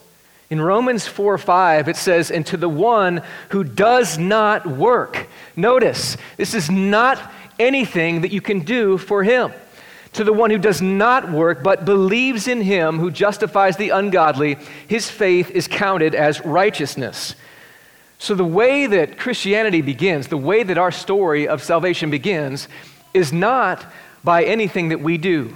In 0.51 0.61
Romans 0.61 1.07
4 1.07 1.39
5, 1.39 1.89
it 1.89 1.97
says, 1.97 2.33
And 2.33 2.45
to 2.47 2.57
the 2.57 2.69
one 2.69 3.23
who 3.51 3.63
does 3.63 4.19
not 4.19 4.67
work. 4.67 5.29
Notice, 5.55 6.17
this 6.37 6.53
is 6.53 6.69
not 6.69 7.33
anything 7.61 8.23
that 8.23 8.33
you 8.33 8.41
can 8.41 8.61
do 8.61 8.99
for 8.99 9.23
him 9.23 9.53
to 10.15 10.25
the 10.25 10.33
one 10.33 10.51
who 10.51 10.59
does 10.59 10.81
not 10.81 11.31
work 11.31 11.63
but 11.63 11.85
believes 11.85 12.49
in 12.49 12.61
him 12.61 12.99
who 12.99 13.11
justifies 13.11 13.77
the 13.77 13.91
ungodly, 13.91 14.57
his 14.89 15.11
faith 15.11 15.51
is 15.51 15.69
counted 15.69 16.15
as 16.15 16.45
righteousness. 16.45 17.35
So, 18.19 18.35
the 18.35 18.45
way 18.45 18.87
that 18.87 19.19
Christianity 19.19 19.83
begins, 19.83 20.29
the 20.29 20.37
way 20.37 20.63
that 20.63 20.79
our 20.79 20.93
story 20.93 21.47
of 21.47 21.63
salvation 21.63 22.11
begins, 22.11 22.69
is 23.13 23.33
not 23.33 23.85
by 24.25 24.45
anything 24.45 24.89
that 24.89 25.01
we 25.01 25.19
do. 25.19 25.55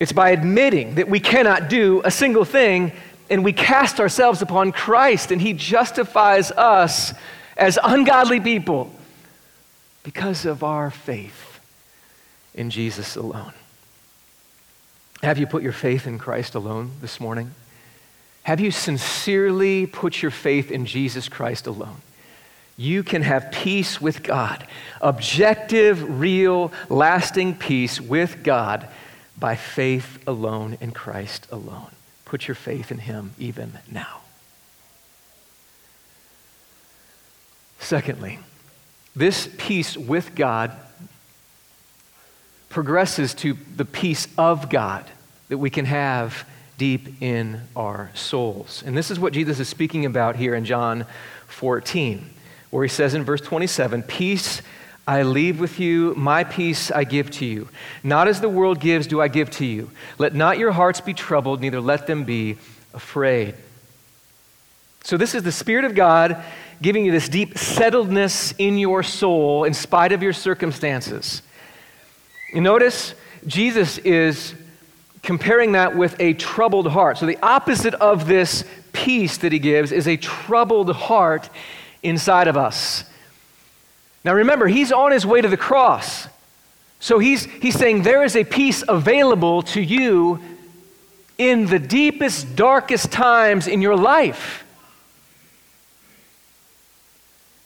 It's 0.00 0.12
by 0.12 0.30
admitting 0.30 0.94
that 0.94 1.08
we 1.08 1.20
cannot 1.20 1.68
do 1.68 2.00
a 2.04 2.10
single 2.10 2.46
thing 2.46 2.92
and 3.28 3.44
we 3.44 3.52
cast 3.52 4.00
ourselves 4.00 4.40
upon 4.40 4.72
Christ 4.72 5.30
and 5.30 5.40
He 5.40 5.52
justifies 5.52 6.50
us 6.50 7.12
as 7.56 7.78
ungodly 7.82 8.40
people 8.40 8.90
because 10.02 10.46
of 10.46 10.64
our 10.64 10.90
faith 10.90 11.60
in 12.54 12.70
Jesus 12.70 13.14
alone. 13.14 13.52
Have 15.22 15.36
you 15.36 15.46
put 15.46 15.62
your 15.62 15.72
faith 15.72 16.06
in 16.06 16.18
Christ 16.18 16.54
alone 16.54 16.92
this 17.02 17.20
morning? 17.20 17.50
Have 18.44 18.58
you 18.58 18.70
sincerely 18.70 19.86
put 19.86 20.22
your 20.22 20.30
faith 20.30 20.70
in 20.70 20.86
Jesus 20.86 21.28
Christ 21.28 21.66
alone? 21.66 22.00
You 22.78 23.02
can 23.02 23.20
have 23.20 23.52
peace 23.52 24.00
with 24.00 24.22
God, 24.22 24.66
objective, 25.02 26.18
real, 26.18 26.72
lasting 26.88 27.56
peace 27.56 28.00
with 28.00 28.42
God 28.42 28.88
by 29.40 29.56
faith 29.56 30.18
alone 30.26 30.76
in 30.80 30.92
Christ 30.92 31.46
alone. 31.50 31.90
Put 32.24 32.46
your 32.46 32.54
faith 32.54 32.92
in 32.92 32.98
Him 32.98 33.32
even 33.38 33.78
now. 33.90 34.20
Secondly, 37.80 38.38
this 39.16 39.48
peace 39.58 39.96
with 39.96 40.34
God 40.34 40.70
progresses 42.68 43.34
to 43.34 43.56
the 43.74 43.84
peace 43.84 44.28
of 44.38 44.70
God 44.70 45.04
that 45.48 45.58
we 45.58 45.70
can 45.70 45.86
have 45.86 46.46
deep 46.78 47.20
in 47.20 47.60
our 47.74 48.10
souls. 48.14 48.82
And 48.86 48.96
this 48.96 49.10
is 49.10 49.18
what 49.18 49.32
Jesus 49.32 49.58
is 49.58 49.68
speaking 49.68 50.06
about 50.06 50.36
here 50.36 50.54
in 50.54 50.64
John 50.64 51.04
14, 51.48 52.30
where 52.70 52.84
he 52.84 52.88
says 52.88 53.14
in 53.14 53.24
verse 53.24 53.40
27 53.40 54.04
Peace 54.04 54.62
I 55.10 55.22
leave 55.22 55.58
with 55.58 55.80
you, 55.80 56.14
my 56.14 56.44
peace 56.44 56.92
I 56.92 57.02
give 57.02 57.32
to 57.32 57.44
you. 57.44 57.68
Not 58.04 58.28
as 58.28 58.40
the 58.40 58.48
world 58.48 58.78
gives, 58.78 59.08
do 59.08 59.20
I 59.20 59.26
give 59.26 59.50
to 59.50 59.66
you. 59.66 59.90
Let 60.18 60.36
not 60.36 60.56
your 60.56 60.70
hearts 60.70 61.00
be 61.00 61.14
troubled, 61.14 61.60
neither 61.60 61.80
let 61.80 62.06
them 62.06 62.22
be 62.22 62.58
afraid. 62.94 63.56
So, 65.02 65.16
this 65.16 65.34
is 65.34 65.42
the 65.42 65.50
Spirit 65.50 65.84
of 65.84 65.96
God 65.96 66.40
giving 66.80 67.04
you 67.04 67.10
this 67.10 67.28
deep 67.28 67.54
settledness 67.54 68.54
in 68.56 68.78
your 68.78 69.02
soul 69.02 69.64
in 69.64 69.74
spite 69.74 70.12
of 70.12 70.22
your 70.22 70.32
circumstances. 70.32 71.42
You 72.54 72.60
notice 72.60 73.16
Jesus 73.44 73.98
is 73.98 74.54
comparing 75.24 75.72
that 75.72 75.96
with 75.96 76.14
a 76.20 76.34
troubled 76.34 76.86
heart. 76.86 77.18
So, 77.18 77.26
the 77.26 77.44
opposite 77.44 77.94
of 77.94 78.28
this 78.28 78.64
peace 78.92 79.38
that 79.38 79.50
he 79.50 79.58
gives 79.58 79.90
is 79.90 80.06
a 80.06 80.16
troubled 80.16 80.94
heart 80.94 81.50
inside 82.00 82.46
of 82.46 82.56
us. 82.56 83.02
Now, 84.24 84.34
remember, 84.34 84.66
he's 84.66 84.92
on 84.92 85.12
his 85.12 85.24
way 85.24 85.40
to 85.40 85.48
the 85.48 85.56
cross. 85.56 86.28
So, 86.98 87.18
he's, 87.18 87.44
he's 87.44 87.74
saying 87.74 88.02
there 88.02 88.22
is 88.22 88.36
a 88.36 88.44
peace 88.44 88.84
available 88.86 89.62
to 89.62 89.80
you 89.80 90.40
in 91.38 91.66
the 91.66 91.78
deepest, 91.78 92.54
darkest 92.54 93.10
times 93.10 93.66
in 93.66 93.80
your 93.80 93.96
life. 93.96 94.64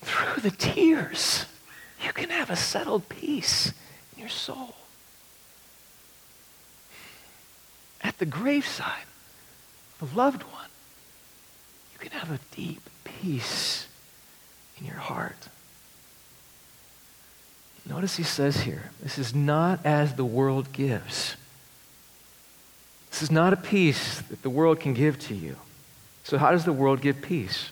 Through 0.02 0.42
the 0.42 0.56
tears, 0.56 1.46
you 2.04 2.12
can 2.12 2.30
have 2.30 2.50
a 2.50 2.56
settled 2.56 3.08
peace 3.08 3.72
in 4.14 4.20
your 4.20 4.28
soul. 4.28 4.74
At 8.02 8.18
the 8.18 8.26
graveside 8.26 9.06
of 10.00 10.12
a 10.12 10.16
loved 10.16 10.42
one, 10.44 10.68
you 11.94 11.98
can 11.98 12.12
have 12.12 12.30
a 12.30 12.38
deep 12.54 12.82
peace 13.02 13.88
in 14.78 14.86
your 14.86 14.96
heart. 14.98 15.48
Notice 17.86 18.16
he 18.16 18.22
says 18.22 18.60
here, 18.60 18.90
this 19.02 19.18
is 19.18 19.34
not 19.34 19.84
as 19.84 20.14
the 20.14 20.24
world 20.24 20.72
gives. 20.72 21.36
This 23.10 23.22
is 23.22 23.30
not 23.30 23.52
a 23.52 23.56
peace 23.56 24.20
that 24.22 24.42
the 24.42 24.50
world 24.50 24.80
can 24.80 24.94
give 24.94 25.18
to 25.20 25.34
you. 25.34 25.56
So, 26.24 26.38
how 26.38 26.50
does 26.52 26.64
the 26.64 26.72
world 26.72 27.00
give 27.02 27.20
peace? 27.20 27.70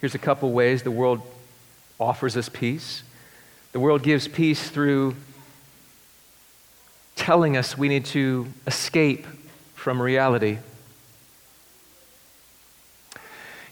Here's 0.00 0.14
a 0.14 0.18
couple 0.18 0.52
ways 0.52 0.82
the 0.82 0.90
world 0.90 1.22
offers 1.98 2.36
us 2.36 2.48
peace. 2.48 3.02
The 3.72 3.80
world 3.80 4.02
gives 4.02 4.28
peace 4.28 4.68
through 4.68 5.14
telling 7.16 7.56
us 7.56 7.78
we 7.78 7.88
need 7.88 8.04
to 8.06 8.48
escape 8.66 9.26
from 9.74 10.02
reality. 10.02 10.58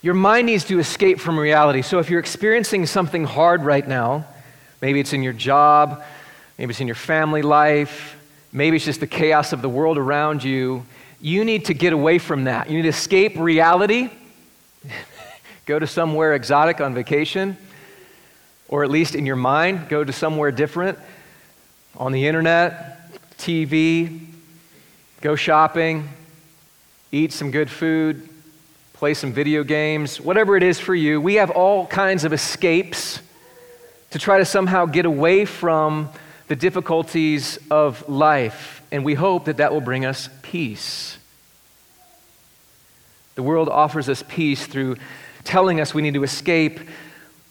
Your 0.01 0.15
mind 0.15 0.47
needs 0.47 0.65
to 0.65 0.79
escape 0.79 1.21
from 1.21 1.39
reality. 1.39 1.83
So 1.83 1.99
if 1.99 2.09
you're 2.09 2.21
experiencing 2.21 2.87
something 2.87 3.25
hard 3.25 3.65
right 3.65 3.87
now, 3.87 4.27
maybe 4.83 5.01
it's 5.01 5.15
in 5.15 5.23
your 5.23 5.33
job, 5.33 6.03
maybe 6.59 6.71
it's 6.71 6.81
in 6.81 6.89
your 6.89 6.97
family 6.97 7.41
life, 7.41 8.17
maybe 8.53 8.77
it's 8.77 8.85
just 8.85 9.01
the 9.01 9.07
chaos 9.07 9.55
of 9.55 9.63
the 9.63 9.69
world 9.69 9.97
around 9.97 10.45
you, 10.45 10.85
you 11.21 11.45
need 11.45 11.67
to 11.67 11.75
get 11.75 11.93
away 11.93 12.19
from 12.19 12.45
that. 12.45 12.69
You 12.69 12.77
need 12.77 12.83
to 12.83 12.89
escape 12.89 13.37
reality, 13.37 14.11
go 15.67 15.79
to 15.79 15.87
somewhere 15.87 16.35
exotic 16.35 16.81
on 16.81 16.95
vacation, 16.95 17.57
or 18.69 18.83
at 18.83 18.91
least 18.91 19.15
in 19.15 19.25
your 19.25 19.37
mind, 19.37 19.89
go 19.89 20.03
to 20.03 20.13
somewhere 20.13 20.51
different 20.51 20.99
on 21.97 22.11
the 22.11 22.27
internet, 22.27 23.13
TV, 23.39 24.27
go 25.21 25.37
shopping, 25.37 26.09
eat 27.13 27.33
some 27.33 27.53
good 27.53 27.71
food, 27.71 28.29
play 28.95 29.15
some 29.15 29.33
video 29.33 29.63
games, 29.63 30.21
whatever 30.21 30.57
it 30.57 30.63
is 30.65 30.81
for 30.81 30.95
you. 30.95 31.21
We 31.21 31.35
have 31.35 31.51
all 31.51 31.87
kinds 31.87 32.25
of 32.25 32.33
escapes 32.33 33.21
to 34.13 34.19
try 34.19 34.39
to 34.39 34.45
somehow 34.45 34.85
get 34.87 35.07
away 35.07 35.45
from 35.45 36.09
the 36.49 36.57
difficulties 36.57 37.59
of 37.71 38.07
life, 38.09 38.83
and 38.93 39.05
we 39.05 39.15
hope 39.15 39.47
that 39.47 39.57
that 39.57 39.73
will 39.73 39.81
bring 39.81 40.05
us 40.05 40.29
peace. 40.43 41.17
The 43.37 43.43
world 43.43 43.71
offers 43.71 44.11
us 44.11 44.23
peace 44.29 44.67
through 44.67 44.97
telling 45.45 45.81
us 45.81 45.95
we 45.95 46.03
need 46.03 46.13
to 46.15 46.25
escape, 46.25 46.79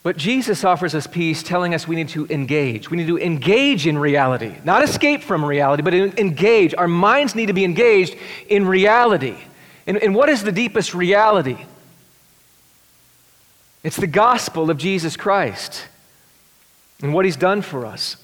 but 0.04 0.16
Jesus 0.16 0.62
offers 0.62 0.94
us 0.94 1.08
peace 1.08 1.42
telling 1.42 1.74
us 1.74 1.88
we 1.88 1.96
need 1.96 2.10
to 2.10 2.26
engage. 2.28 2.90
We 2.90 2.96
need 2.96 3.08
to 3.08 3.18
engage 3.18 3.88
in 3.88 3.98
reality, 3.98 4.54
not 4.64 4.84
escape 4.84 5.22
from 5.22 5.44
reality, 5.44 5.82
but 5.82 5.94
engage. 5.94 6.74
Our 6.74 6.88
minds 6.88 7.34
need 7.34 7.46
to 7.46 7.52
be 7.52 7.64
engaged 7.64 8.16
in 8.48 8.66
reality. 8.66 9.36
And, 9.88 9.96
and 9.98 10.14
what 10.14 10.28
is 10.28 10.44
the 10.44 10.52
deepest 10.52 10.94
reality? 10.94 11.58
It's 13.82 13.96
the 13.96 14.06
gospel 14.06 14.70
of 14.70 14.78
Jesus 14.78 15.16
Christ 15.16 15.86
and 17.02 17.12
what 17.12 17.24
he's 17.24 17.36
done 17.36 17.60
for 17.60 17.84
us. 17.84 18.16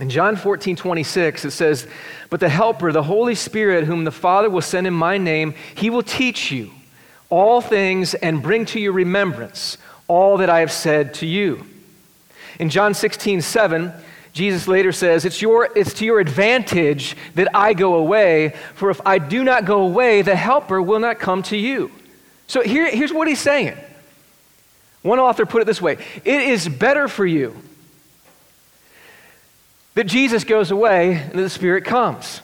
In 0.00 0.10
John 0.10 0.34
14, 0.34 0.74
26, 0.74 1.44
it 1.44 1.50
says, 1.52 1.86
But 2.28 2.40
the 2.40 2.48
Helper, 2.48 2.90
the 2.90 3.04
Holy 3.04 3.36
Spirit, 3.36 3.84
whom 3.84 4.02
the 4.02 4.10
Father 4.10 4.50
will 4.50 4.60
send 4.60 4.88
in 4.88 4.94
my 4.94 5.18
name, 5.18 5.54
he 5.76 5.88
will 5.88 6.02
teach 6.02 6.50
you 6.50 6.72
all 7.30 7.60
things 7.60 8.14
and 8.14 8.42
bring 8.42 8.66
to 8.66 8.80
your 8.80 8.92
remembrance 8.92 9.78
all 10.08 10.38
that 10.38 10.50
I 10.50 10.60
have 10.60 10.72
said 10.72 11.14
to 11.14 11.26
you. 11.26 11.64
In 12.58 12.70
John 12.70 12.92
16, 12.92 13.40
7, 13.40 13.92
Jesus 14.32 14.66
later 14.66 14.90
says, 14.90 15.24
it's, 15.24 15.40
your, 15.40 15.70
it's 15.76 15.94
to 15.94 16.04
your 16.04 16.18
advantage 16.18 17.16
that 17.36 17.48
I 17.54 17.72
go 17.72 17.94
away, 17.94 18.54
for 18.74 18.90
if 18.90 19.00
I 19.06 19.18
do 19.18 19.44
not 19.44 19.64
go 19.64 19.82
away, 19.82 20.22
the 20.22 20.34
Helper 20.34 20.82
will 20.82 20.98
not 20.98 21.20
come 21.20 21.44
to 21.44 21.56
you. 21.56 21.92
So 22.48 22.62
here, 22.62 22.90
here's 22.90 23.12
what 23.12 23.28
he's 23.28 23.40
saying. 23.40 23.76
One 25.02 25.20
author 25.20 25.46
put 25.46 25.62
it 25.62 25.66
this 25.66 25.80
way 25.80 25.98
It 26.24 26.42
is 26.42 26.68
better 26.68 27.06
for 27.06 27.24
you 27.24 27.56
that 29.94 30.04
Jesus 30.04 30.44
goes 30.44 30.70
away 30.70 31.14
and 31.14 31.32
that 31.32 31.42
the 31.42 31.50
Spirit 31.50 31.84
comes. 31.84 32.40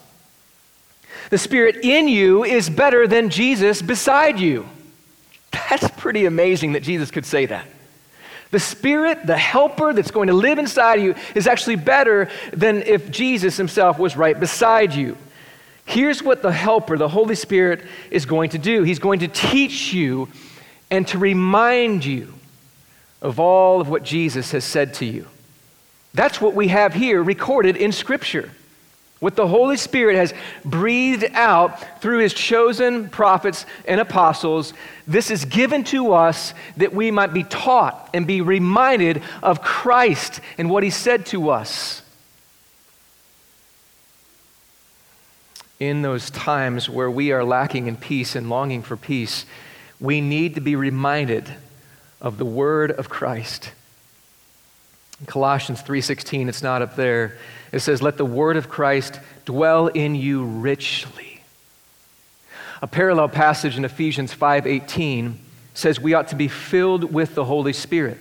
The 1.31 1.39
Spirit 1.39 1.77
in 1.85 2.09
you 2.09 2.45
is 2.45 2.71
better 2.71 3.07
than 3.07 3.31
Jesus 3.31 3.83
beside 3.83 4.39
you. 4.41 4.69
That's 5.53 5.89
pretty 5.97 6.27
amazing 6.27 6.73
that 6.73 6.83
Jesus 6.83 7.11
could 7.11 7.27
say 7.27 7.47
that. 7.47 7.67
The 8.51 8.61
Spirit, 8.61 9.27
the 9.27 9.37
helper 9.37 9.93
that's 9.93 10.11
going 10.11 10.27
to 10.27 10.35
live 10.35 10.59
inside 10.59 10.99
of 10.99 11.05
you, 11.05 11.15
is 11.35 11.47
actually 11.47 11.77
better 11.77 12.29
than 12.53 12.83
if 12.83 13.11
Jesus 13.11 13.57
himself 13.57 13.99
was 13.99 14.17
right 14.17 14.39
beside 14.39 14.93
you. 14.93 15.17
Here's 15.85 16.23
what 16.23 16.43
the 16.43 16.53
helper, 16.53 16.99
the 16.99 17.09
Holy 17.09 17.35
Spirit, 17.35 17.83
is 18.11 18.27
going 18.27 18.51
to 18.51 18.59
do 18.59 18.83
He's 18.83 18.99
going 18.99 19.21
to 19.21 19.29
teach 19.29 19.93
you 19.93 20.29
and 20.91 21.07
to 21.09 21.19
remind 21.19 22.05
you 22.05 22.35
of 23.23 23.39
all 23.39 23.81
of 23.81 23.89
what 23.89 24.03
Jesus 24.03 24.53
has 24.53 24.65
said 24.65 24.95
to 24.95 25.05
you. 25.05 25.27
That's 26.15 26.41
what 26.41 26.55
we 26.55 26.69
have 26.69 26.95
here 26.95 27.23
recorded 27.23 27.77
in 27.77 27.93
Scripture. 27.93 28.51
What 29.21 29.37
the 29.37 29.47
Holy 29.47 29.77
Spirit 29.77 30.17
has 30.17 30.33
breathed 30.65 31.27
out 31.35 32.01
through 32.01 32.21
his 32.21 32.33
chosen 32.33 33.11
prophets 33.11 33.67
and 33.87 34.01
apostles, 34.01 34.73
this 35.07 35.31
is 35.31 35.45
given 35.45 35.85
to 35.85 36.15
us 36.15 36.55
that 36.79 36.95
we 36.95 37.11
might 37.11 37.35
be 37.35 37.45
taught 37.45 38.09
and 38.15 38.27
be 38.27 38.41
reminded 38.41 39.23
of 39.43 39.61
Christ 39.61 40.41
and 40.57 40.71
what 40.71 40.83
he 40.83 40.91
said 40.91 41.27
to 41.27 41.51
us. 41.51 42.01
In 45.79 46.01
those 46.01 46.31
times 46.31 46.89
where 46.89 47.11
we 47.11 47.31
are 47.31 47.45
lacking 47.45 47.89
in 47.89 47.97
peace 47.97 48.35
and 48.35 48.49
longing 48.49 48.83
for 48.83 48.97
peace, 48.97 49.45
we 50.01 50.23
need 50.23 50.55
to 50.55 50.61
be 50.63 50.77
reminded 50.77 51.45
of 52.23 52.39
the 52.39 52.45
word 52.47 52.91
of 52.91 53.11
Christ. 53.11 53.71
Colossians 55.27 55.83
3:16, 55.83 56.49
it's 56.49 56.63
not 56.63 56.83
up 56.83 56.97
there. 56.97 57.37
It 57.73 57.81
says, 57.81 58.03
Let 58.03 58.17
the 58.17 58.25
word 58.25 58.57
of 58.57 58.69
Christ 58.69 59.21
dwell 59.45 59.89
in 59.89 60.15
you 60.15 60.45
richly. 60.45 61.43
A 62.83 62.87
parallel 62.87 63.29
passage 63.29 63.77
in 63.77 63.85
Ephesians 63.85 64.35
5:18 64.35 65.37
says 65.75 66.01
we 66.01 66.15
ought 66.15 66.29
to 66.29 66.37
be 66.37 66.49
filled 66.49 67.13
with 67.13 67.35
the 67.35 67.45
Holy 67.45 67.73
Spirit. 67.73 68.19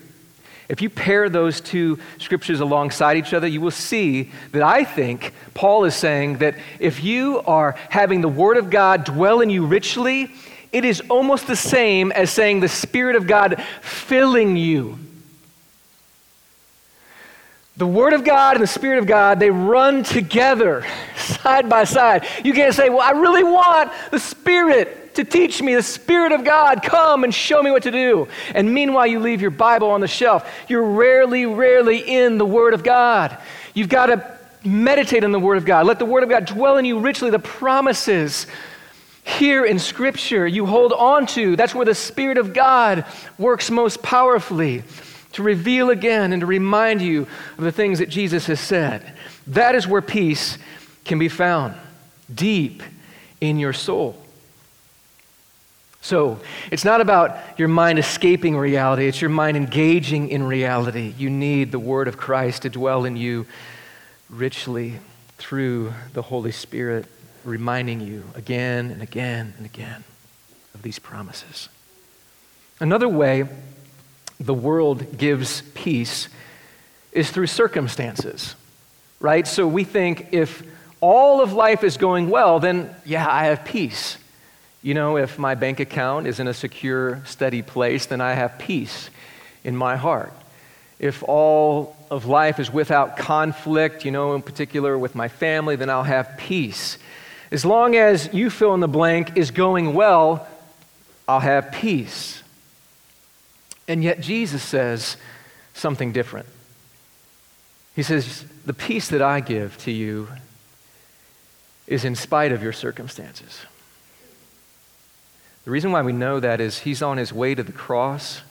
If 0.68 0.82
you 0.82 0.90
pair 0.90 1.30
those 1.30 1.62
two 1.62 1.98
scriptures 2.20 2.60
alongside 2.60 3.18
each 3.18 3.34
other, 3.34 3.48
you 3.48 3.60
will 3.60 3.72
see 3.72 4.32
that 4.52 4.62
I 4.62 4.84
think 4.84 5.34
Paul 5.56 5.86
is 5.86 5.96
saying 5.96 6.38
that 6.38 6.56
if 6.80 7.04
you 7.04 7.40
are 7.48 7.76
having 7.90 8.22
the 8.22 8.28
Word 8.28 8.58
of 8.58 8.70
God 8.70 9.04
dwell 9.04 9.42
in 9.42 9.50
you 9.50 9.66
richly, 9.66 10.32
it 10.72 10.86
is 10.86 11.02
almost 11.10 11.48
the 11.48 11.56
same 11.56 12.12
as 12.12 12.30
saying 12.30 12.60
the 12.60 12.68
Spirit 12.68 13.16
of 13.16 13.26
God 13.26 13.64
filling 13.82 14.56
you 14.58 15.00
the 17.80 17.88
Word 17.88 18.12
of 18.12 18.26
God 18.26 18.58
and 18.58 18.64
the 18.64 18.68
Spirit 18.68 19.00
of 19.00 19.08
God, 19.08 19.40
they 19.40 19.50
run 19.50 20.04
together 20.04 20.86
side 21.16 21.70
by 21.70 21.86
side. 21.86 22.28
You 22.44 22.54
can't 22.54 22.76
say, 22.76 22.90
Well, 22.90 23.00
I 23.00 23.12
really 23.12 23.44
want 23.44 23.94
the 24.12 24.20
Spirit 24.20 25.16
to 25.16 25.24
teach 25.24 25.62
me, 25.62 25.76
the 25.76 25.82
Spirit 25.82 26.34
of 26.34 26.44
God, 26.44 26.84
come 26.84 27.24
and 27.24 27.34
show 27.34 27.64
me 27.64 27.72
what 27.72 27.84
to 27.84 27.92
do. 27.92 28.28
And 28.54 28.74
meanwhile, 28.74 29.08
you 29.08 29.22
leave 29.22 29.40
your 29.40 29.52
Bible 29.52 29.92
on 29.92 30.02
the 30.02 30.10
shelf. 30.10 30.52
You're 30.68 30.84
rarely, 30.84 31.46
rarely 31.46 32.00
in 32.00 32.38
the 32.38 32.46
Word 32.46 32.74
of 32.74 32.84
God. 32.84 33.38
You've 33.74 33.88
got 33.88 34.08
to 34.08 34.38
meditate 34.66 35.24
on 35.24 35.32
the 35.32 35.40
Word 35.40 35.58
of 35.58 35.64
God. 35.64 35.86
Let 35.86 36.00
the 36.00 36.06
Word 36.06 36.24
of 36.24 36.30
God 36.30 36.48
dwell 36.48 36.76
in 36.76 36.84
you 36.84 37.00
richly. 37.00 37.30
The 37.30 37.40
promises 37.40 38.46
here 39.24 39.64
in 39.64 39.80
Scripture 39.80 40.46
you 40.46 40.66
hold 40.66 40.92
on 40.92 41.28
to. 41.28 41.56
That's 41.56 41.74
where 41.74 41.86
the 41.86 41.96
Spirit 41.96 42.38
of 42.38 42.54
God 42.54 43.06
works 43.38 43.72
most 43.72 44.04
powerfully 44.04 44.84
to 45.34 45.44
reveal 45.44 45.90
again 45.90 46.34
and 46.34 46.42
to 46.42 46.46
remind 46.46 47.02
you 47.02 47.28
of 47.58 47.64
the 47.64 47.72
things 47.72 48.00
that 48.00 48.10
Jesus 48.10 48.48
has 48.48 48.60
said. 48.60 49.14
That 49.48 49.76
is 49.76 49.88
where 49.88 50.02
peace 50.02 50.58
can 51.06 51.20
be 51.20 51.30
found, 51.30 51.76
deep 52.34 52.84
in 53.42 53.60
your 53.60 53.74
soul. 53.74 54.16
So, 56.02 56.40
it's 56.72 56.86
not 56.86 57.02
about 57.02 57.38
your 57.60 57.68
mind 57.68 58.00
escaping 58.00 58.56
reality, 58.56 59.08
it's 59.08 59.22
your 59.22 59.30
mind 59.30 59.58
engaging 59.58 60.30
in 60.30 60.44
reality. 60.44 61.14
You 61.18 61.30
need 61.30 61.72
the 61.72 61.80
Word 61.80 62.08
of 62.08 62.18
Christ 62.18 62.62
to 62.62 62.70
dwell 62.70 63.06
in 63.06 63.18
you 63.18 63.46
richly 64.30 65.00
through 65.38 65.94
the 66.14 66.22
Holy 66.22 66.52
Spirit, 66.52 67.06
reminding 67.44 68.00
you 68.00 68.24
again 68.36 68.92
and 68.92 69.02
again 69.02 69.54
and 69.58 69.66
again 69.66 70.04
of 70.74 70.84
these 70.84 71.00
promises. 71.00 71.68
Another 72.80 73.10
way 73.10 73.44
the 74.40 74.54
world 74.54 75.18
gives 75.18 75.62
peace 75.74 76.30
is 77.12 77.30
through 77.32 77.48
circumstances, 77.48 78.56
right? 79.20 79.48
So 79.48 79.68
we 79.68 79.84
think 79.84 80.30
if 80.32 80.64
all 81.02 81.42
of 81.42 81.54
life 81.54 81.84
is 81.84 81.98
going 81.98 82.30
well, 82.30 82.60
then 82.60 82.94
yeah, 83.06 83.28
I 83.30 83.46
have 83.46 83.66
peace. 83.66 84.18
You 84.82 84.94
know, 84.94 85.18
if 85.18 85.38
my 85.38 85.56
bank 85.56 85.80
account 85.80 86.28
is 86.28 86.40
in 86.40 86.48
a 86.48 86.54
secure, 86.54 87.22
steady 87.26 87.62
place, 87.62 88.06
then 88.06 88.22
I 88.22 88.34
have 88.34 88.58
peace 88.60 89.10
in 89.64 89.76
my 89.76 89.98
heart. 89.98 90.34
If 91.00 91.24
all 91.24 91.96
of 92.12 92.26
life 92.26 92.60
is 92.60 92.72
without 92.72 93.18
conflict, 93.18 94.06
you 94.06 94.12
know, 94.12 94.36
in 94.36 94.42
particular 94.42 94.98
with 94.98 95.16
my 95.16 95.28
family, 95.28 95.76
then 95.76 95.90
I'll 95.90 96.04
have 96.04 96.38
peace. 96.38 96.98
As 97.52 97.66
long 97.66 97.96
as 97.96 98.34
you 98.34 98.50
fill 98.50 98.74
in 98.74 98.80
the 98.80 98.88
blank 98.88 99.38
is 99.38 99.52
going 99.52 99.94
well, 99.94 100.48
I'll 101.28 101.40
have 101.40 101.72
peace. 101.72 102.42
And 103.90 104.04
yet 104.04 104.22
Jesus 104.22 104.62
says 104.62 105.18
something 105.74 106.12
different. 106.12 106.46
He 107.96 108.04
says, 108.04 108.46
The 108.66 108.74
peace 108.74 109.10
that 109.10 109.22
I 109.22 109.40
give 109.40 109.78
to 109.80 109.92
you 109.92 110.30
is 111.88 112.06
in 112.06 112.16
spite 112.16 112.52
of 112.52 112.62
your 112.62 112.72
circumstances. 112.72 113.66
The 115.66 115.72
reason 115.72 115.92
why 115.92 116.04
we 116.04 116.14
know 116.14 116.40
that 116.40 116.62
is 116.62 116.80
he's 116.80 117.02
on 117.02 117.18
his 117.18 117.34
way 117.34 117.56
to 117.56 117.64
the 117.64 117.72
cross, 117.72 118.42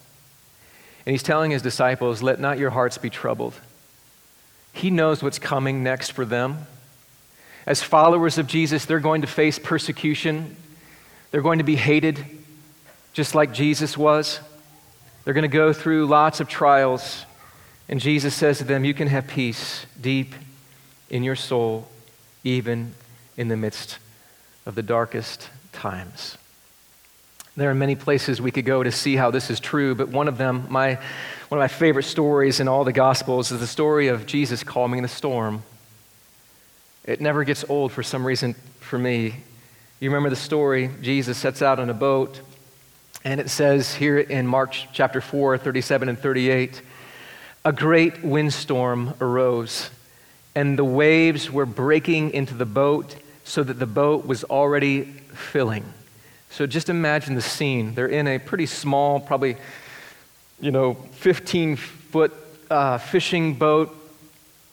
And 1.07 1.15
he's 1.15 1.23
telling 1.23 1.53
his 1.53 1.63
disciples, 1.63 2.21
Let 2.21 2.41
not 2.41 2.59
your 2.59 2.71
hearts 2.71 2.99
be 2.99 3.09
troubled. 3.09 3.55
He 4.73 4.91
knows 4.91 5.23
what's 5.23 5.39
coming 5.39 5.85
next 5.85 6.11
for 6.11 6.25
them. 6.25 6.67
As 7.65 7.81
followers 7.81 8.39
of 8.39 8.49
Jesus, 8.49 8.87
they're 8.87 8.99
going 8.99 9.21
to 9.21 9.29
face 9.29 9.59
persecution, 9.59 10.57
they're 11.31 11.43
going 11.43 11.59
to 11.59 11.65
be 11.65 11.77
hated, 11.77 12.25
just 13.13 13.37
like 13.37 13.53
Jesus 13.53 13.97
was. 13.97 14.41
They're 15.29 15.35
going 15.35 15.43
to 15.43 15.49
go 15.49 15.75
through 15.75 16.07
lots 16.07 16.41
of 16.41 16.49
trials. 16.49 17.27
And 17.87 18.01
Jesus 18.01 18.35
says 18.35 18.57
to 18.59 18.65
them, 18.65 18.87
You 18.87 18.95
can 18.95 19.09
have 19.09 19.27
peace 19.27 19.85
deep 20.01 20.35
in 21.11 21.23
your 21.23 21.37
soul, 21.37 21.87
even 22.45 22.95
in 23.37 23.49
the 23.49 23.57
midst 23.59 23.99
of 24.65 24.75
the 24.75 24.83
darkest 24.83 25.51
times. 25.71 26.39
There 27.59 27.71
are 27.71 27.75
many 27.75 27.95
places 27.95 28.41
we 28.41 28.51
could 28.51 28.65
go 28.65 28.83
to 28.83 28.91
see 28.91 29.17
how 29.17 29.31
this 29.31 29.51
is 29.51 29.61
true, 29.61 29.95
but 29.95 30.09
one 30.09 30.29
of 30.29 30.39
them, 30.39 30.67
my, 30.71 30.95
one 30.95 31.59
of 31.59 31.63
my 31.63 31.69
favorite 31.69 32.05
stories 32.05 32.59
in 32.59 32.67
all 32.67 32.85
the 32.85 32.93
Gospels, 32.95 33.53
is 33.53 33.61
the 33.61 33.67
story 33.67 34.09
of 34.09 34.25
Jesus 34.25 34.65
calming 34.65 35.03
the 35.03 35.09
storm. 35.09 35.63
It 37.05 37.21
never 37.21 37.45
gets 37.45 37.67
old 37.69 37.93
for 37.93 38.03
some 38.03 38.27
reason 38.27 38.55
for 38.81 38.99
me. 38.99 39.35
You 40.01 40.09
remember 40.09 40.31
the 40.31 40.37
story? 40.37 40.89
Jesus 41.03 41.37
sets 41.37 41.61
out 41.61 41.79
on 41.79 41.91
a 41.91 41.95
boat, 41.95 42.41
and 43.29 43.43
it 43.43 43.51
says 43.51 43.95
here 43.95 44.19
in 44.19 44.47
Mark 44.47 44.75
chapter 44.95 45.21
4, 45.21 45.59
37 45.59 46.09
and 46.09 46.19
38 46.19 46.81
a 47.63 47.73
great 47.73 48.25
windstorm 48.25 49.13
arose, 49.21 49.91
and 50.55 50.79
the 50.79 50.85
waves 50.85 51.51
were 51.51 51.67
breaking 51.67 52.31
into 52.31 52.55
the 52.55 52.65
boat 52.65 53.17
so 53.45 53.63
that 53.63 53.75
the 53.75 53.87
boat 53.87 54.27
was 54.27 54.45
already 54.45 55.03
filling. 55.03 55.85
So 56.49 56.67
just 56.67 56.89
imagine 56.89 57.35
the 57.35 57.43
scene. 57.43 57.95
They're 57.95 58.07
in 58.07 58.27
a 58.27 58.39
pretty 58.39 58.65
small, 58.65 59.21
probably, 59.21 59.59
you 60.59 60.71
know, 60.71 60.95
15 60.95 61.77
foot 61.77 62.33
uh, 62.71 62.97
fishing 62.97 63.57
boat. 63.57 63.95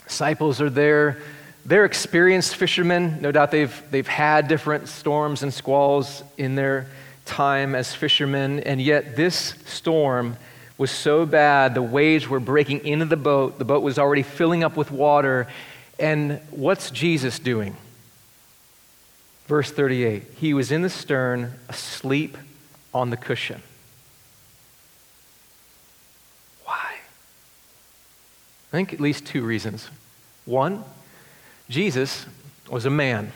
Disciples 0.07 0.61
are 0.61 0.69
there. 0.69 1.17
They're 1.65 1.83
experienced 1.83 2.55
fishermen. 2.55 3.17
No 3.19 3.33
doubt 3.33 3.51
they've, 3.51 3.83
they've 3.91 4.07
had 4.07 4.47
different 4.47 4.87
storms 4.87 5.43
and 5.43 5.53
squalls 5.53 6.23
in 6.37 6.55
their 6.55 6.87
time 7.25 7.75
as 7.75 7.93
fishermen. 7.93 8.61
And 8.61 8.81
yet, 8.81 9.15
this 9.15 9.55
storm 9.65 10.37
was 10.77 10.91
so 10.91 11.25
bad, 11.25 11.73
the 11.73 11.81
waves 11.81 12.27
were 12.27 12.39
breaking 12.39 12.85
into 12.85 13.05
the 13.05 13.17
boat. 13.17 13.57
The 13.57 13.65
boat 13.65 13.81
was 13.81 13.97
already 13.97 14.23
filling 14.23 14.63
up 14.63 14.75
with 14.75 14.91
water. 14.91 15.47
And 15.97 16.41
what's 16.51 16.91
Jesus 16.91 17.39
doing? 17.39 17.77
Verse 19.47 19.71
38 19.71 20.23
He 20.37 20.53
was 20.53 20.71
in 20.71 20.81
the 20.81 20.89
stern, 20.89 21.53
asleep 21.69 22.37
on 22.93 23.09
the 23.09 23.17
cushion. 23.17 23.61
Why? 26.65 26.75
I 26.75 28.71
think 28.71 28.93
at 28.93 28.99
least 28.99 29.25
two 29.25 29.43
reasons. 29.43 29.89
One, 30.45 30.83
Jesus 31.69 32.25
was 32.69 32.85
a 32.85 32.89
man. 32.89 33.31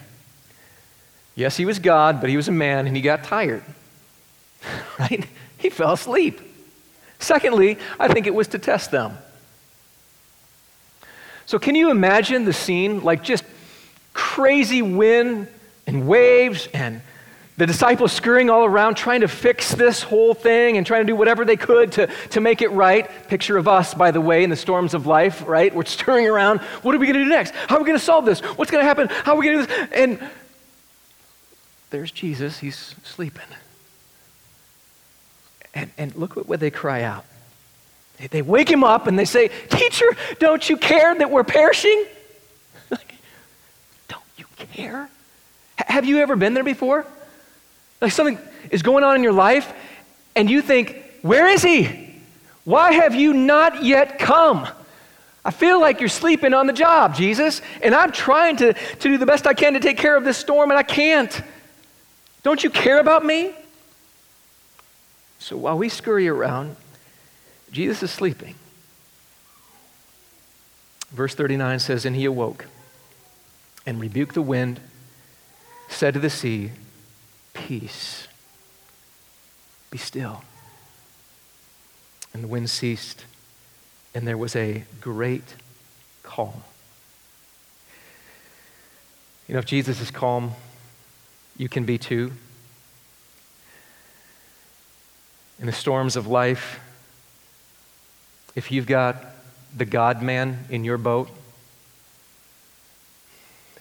Yes, 1.35 1.55
he 1.55 1.65
was 1.65 1.79
God, 1.79 2.19
but 2.19 2.29
he 2.29 2.35
was 2.35 2.49
a 2.49 2.51
man 2.53 2.85
and 2.85 2.95
he 2.95 3.01
got 3.01 3.23
tired. 3.23 3.63
right? 4.99 5.25
He 5.57 5.69
fell 5.69 5.93
asleep. 5.93 6.41
Secondly, 7.19 7.77
I 7.99 8.07
think 8.07 8.27
it 8.27 8.33
was 8.33 8.47
to 8.49 8.59
test 8.59 8.91
them. 8.91 9.17
So, 11.45 11.59
can 11.59 11.75
you 11.75 11.91
imagine 11.91 12.45
the 12.45 12.53
scene? 12.53 13.03
Like 13.03 13.23
just 13.23 13.43
crazy 14.13 14.81
wind 14.81 15.47
and 15.87 16.07
waves 16.07 16.67
and 16.73 17.01
the 17.57 17.67
disciples 17.67 18.13
scurrying 18.13 18.49
all 18.49 18.63
around 18.63 18.95
trying 18.95 19.19
to 19.19 19.27
fix 19.27 19.73
this 19.75 20.01
whole 20.01 20.33
thing 20.33 20.77
and 20.77 20.87
trying 20.87 21.01
to 21.01 21.07
do 21.07 21.15
whatever 21.15 21.43
they 21.43 21.57
could 21.57 21.91
to, 21.91 22.07
to 22.29 22.39
make 22.39 22.61
it 22.61 22.69
right. 22.69 23.09
Picture 23.27 23.57
of 23.57 23.67
us, 23.67 23.93
by 23.93 24.11
the 24.11 24.21
way, 24.21 24.45
in 24.45 24.49
the 24.49 24.55
storms 24.55 24.93
of 24.93 25.07
life, 25.07 25.45
right? 25.45 25.75
We're 25.75 25.83
stirring 25.83 26.25
around. 26.25 26.61
What 26.83 26.95
are 26.95 26.97
we 26.97 27.05
going 27.05 27.17
to 27.17 27.25
do 27.25 27.29
next? 27.29 27.53
How 27.53 27.75
are 27.75 27.79
we 27.79 27.85
going 27.85 27.99
to 27.99 28.03
solve 28.03 28.23
this? 28.23 28.39
What's 28.39 28.71
going 28.71 28.81
to 28.81 28.87
happen? 28.87 29.09
How 29.09 29.33
are 29.33 29.37
we 29.37 29.45
going 29.45 29.57
to 29.57 29.65
do 29.65 29.67
this? 29.67 29.89
And 29.91 30.29
there's 31.89 32.11
Jesus. 32.11 32.59
He's 32.59 32.95
sleeping. 33.03 33.43
And, 35.73 35.91
and 35.97 36.15
look 36.15 36.35
what, 36.35 36.47
what 36.47 36.59
they 36.59 36.71
cry 36.71 37.03
out. 37.03 37.25
They, 38.17 38.27
they 38.27 38.41
wake 38.41 38.69
him 38.69 38.83
up 38.83 39.07
and 39.07 39.17
they 39.17 39.25
say, 39.25 39.49
Teacher, 39.69 40.15
don't 40.39 40.67
you 40.69 40.77
care 40.77 41.15
that 41.15 41.29
we're 41.29 41.43
perishing? 41.43 42.05
like, 42.89 43.13
don't 44.07 44.23
you 44.37 44.45
care? 44.57 45.09
Have 45.75 46.05
you 46.05 46.19
ever 46.19 46.35
been 46.35 46.53
there 46.53 46.63
before? 46.63 47.05
Like 48.01 48.11
something 48.11 48.37
is 48.71 48.81
going 48.81 49.03
on 49.03 49.15
in 49.15 49.23
your 49.23 49.33
life, 49.33 49.71
and 50.35 50.49
you 50.49 50.61
think, 50.61 51.01
Where 51.21 51.47
is 51.47 51.61
he? 51.61 52.07
Why 52.65 52.91
have 52.91 53.15
you 53.15 53.33
not 53.33 53.83
yet 53.83 54.19
come? 54.19 54.67
I 55.43 55.51
feel 55.51 55.79
like 55.79 55.99
you're 55.99 56.09
sleeping 56.09 56.53
on 56.53 56.67
the 56.67 56.73
job, 56.73 57.15
Jesus, 57.15 57.61
and 57.81 57.95
I'm 57.95 58.11
trying 58.11 58.57
to, 58.57 58.73
to 58.73 58.99
do 58.99 59.17
the 59.17 59.25
best 59.25 59.47
I 59.47 59.53
can 59.53 59.73
to 59.73 59.79
take 59.79 59.97
care 59.97 60.15
of 60.15 60.23
this 60.23 60.37
storm, 60.37 60.69
and 60.69 60.77
I 60.77 60.83
can't. 60.83 61.41
Don't 62.43 62.63
you 62.63 62.69
care 62.69 62.99
about 62.99 63.25
me? 63.25 63.53
So 65.39 65.57
while 65.57 65.77
we 65.77 65.89
scurry 65.89 66.27
around, 66.27 66.75
Jesus 67.71 68.03
is 68.03 68.11
sleeping. 68.11 68.55
Verse 71.11 71.33
39 71.33 71.79
says, 71.79 72.05
And 72.05 72.15
he 72.15 72.25
awoke 72.25 72.65
and 73.85 73.99
rebuked 73.99 74.35
the 74.35 74.41
wind 74.41 74.79
said 75.87 76.13
to 76.13 76.19
the 76.19 76.29
sea, 76.29 76.71
Peace, 77.53 78.27
be 79.89 79.97
still. 79.97 80.43
And 82.33 82.43
the 82.43 82.47
wind 82.47 82.69
ceased, 82.69 83.25
and 84.13 84.27
there 84.27 84.37
was 84.37 84.55
a 84.55 84.83
great 85.01 85.55
calm. 86.21 86.63
You 89.47 89.53
know, 89.53 89.59
if 89.59 89.65
Jesus 89.65 89.99
is 89.99 90.11
calm, 90.11 90.51
you 91.57 91.67
can 91.67 91.85
be 91.85 91.97
too. 91.97 92.33
In 95.59 95.65
the 95.65 95.71
storms 95.71 96.15
of 96.15 96.27
life, 96.27 96.79
if 98.55 98.71
you've 98.71 98.87
got 98.87 99.23
the 99.75 99.85
God 99.85 100.21
man 100.21 100.65
in 100.69 100.83
your 100.83 100.97
boat, 100.97 101.29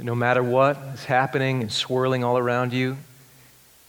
no 0.00 0.14
matter 0.14 0.42
what 0.42 0.76
is 0.94 1.04
happening 1.04 1.60
and 1.60 1.72
swirling 1.72 2.22
all 2.22 2.38
around 2.38 2.72
you, 2.72 2.96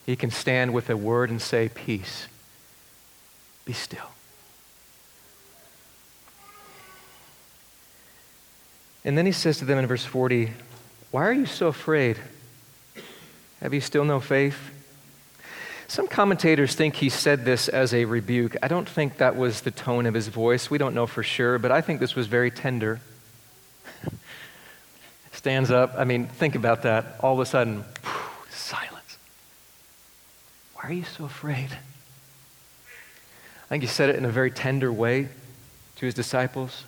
he 0.06 0.16
can 0.16 0.32
stand 0.32 0.74
with 0.74 0.90
a 0.90 0.98
word 0.98 1.30
and 1.30 1.42
say, 1.42 1.70
Peace, 1.70 2.28
be 3.66 3.74
still. 3.74 4.10
And 9.06 9.18
then 9.18 9.26
he 9.26 9.32
says 9.32 9.60
to 9.60 9.66
them 9.66 9.78
in 9.78 9.86
verse 9.88 10.06
40, 10.06 10.52
Why 11.12 11.28
are 11.28 11.34
you 11.34 11.46
so 11.46 11.68
afraid? 11.68 12.18
Have 13.62 13.74
you 13.74 13.82
still 13.82 14.06
no 14.06 14.20
faith? 14.20 14.58
Some 15.90 16.08
commentators 16.08 16.76
think 16.76 16.98
he 16.98 17.10
said 17.10 17.46
this 17.46 17.68
as 17.68 17.96
a 17.96 18.06
rebuke. 18.06 18.56
I 18.62 18.68
don't 18.68 18.88
think 18.88 19.18
that 19.18 19.36
was 19.36 19.62
the 19.62 19.72
tone 19.72 20.06
of 20.06 20.14
his 20.14 20.28
voice. 20.28 20.70
We 20.70 20.78
don't 20.78 20.94
know 20.94 21.08
for 21.08 21.24
sure, 21.24 21.58
but 21.58 21.72
I 21.72 21.82
think 21.82 22.00
this 22.00 22.16
was 22.16 22.28
very 22.28 22.52
tender 22.52 23.02
stands 25.32 25.72
up. 25.72 25.96
I 25.98 26.04
mean, 26.04 26.28
think 26.28 26.54
about 26.54 26.84
that. 26.84 27.16
All 27.22 27.34
of 27.34 27.40
a 27.40 27.46
sudden, 27.48 27.86
silence. 28.52 29.18
Why 30.76 30.92
are 30.92 30.94
you 30.94 31.06
so 31.06 31.26
afraid? 31.26 31.72
I 31.72 33.68
think 33.70 33.82
he 33.82 33.88
said 33.90 34.12
it 34.12 34.16
in 34.16 34.26
a 34.26 34.30
very 34.30 34.52
tender 34.52 34.94
way 34.94 35.28
to 35.96 36.06
his 36.06 36.14
disciples. 36.14 36.84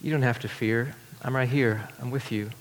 You 0.00 0.12
don't 0.12 0.22
have 0.22 0.38
to 0.38 0.48
fear. 0.48 0.94
I'm 1.20 1.36
right 1.36 1.48
here. 1.48 1.86
I'm 2.00 2.10
with 2.10 2.32
you. 2.32 2.52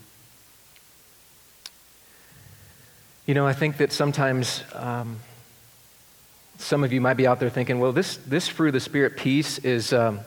You 3.31 3.35
know, 3.35 3.47
I 3.47 3.53
think 3.53 3.77
that 3.77 3.93
sometimes 3.93 4.61
um, 4.73 5.17
some 6.57 6.83
of 6.83 6.91
you 6.91 6.99
might 6.99 7.13
be 7.13 7.25
out 7.25 7.39
there 7.39 7.49
thinking, 7.49 7.79
well, 7.79 7.93
this, 7.93 8.17
this 8.17 8.49
fruit 8.49 8.67
of 8.67 8.73
the 8.73 8.81
Spirit 8.81 9.15
peace 9.15 9.57
is, 9.59 9.93
um, 9.93 10.19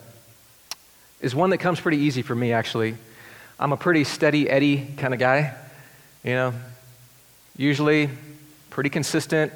is 1.21 1.35
one 1.35 1.51
that 1.51 1.59
comes 1.59 1.79
pretty 1.79 1.99
easy 1.99 2.23
for 2.23 2.35
me, 2.35 2.55
actually. 2.55 2.97
I'm 3.61 3.73
a 3.73 3.77
pretty 3.77 4.05
steady 4.05 4.49
Eddie 4.49 4.95
kind 4.97 5.13
of 5.13 5.21
guy, 5.21 5.55
you 6.23 6.31
know, 6.31 6.55
usually 7.59 8.09
pretty 8.71 8.89
consistent. 8.89 9.53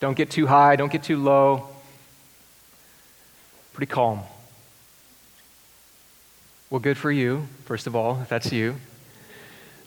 Don't 0.00 0.18
get 0.18 0.30
too 0.30 0.46
high, 0.46 0.76
don't 0.76 0.92
get 0.92 1.04
too 1.04 1.16
low. 1.16 1.66
Pretty 3.72 3.90
calm. 3.90 4.20
Well, 6.68 6.80
good 6.80 6.98
for 6.98 7.10
you, 7.10 7.48
first 7.64 7.86
of 7.86 7.96
all, 7.96 8.20
if 8.20 8.28
that's 8.28 8.52
you. 8.52 8.76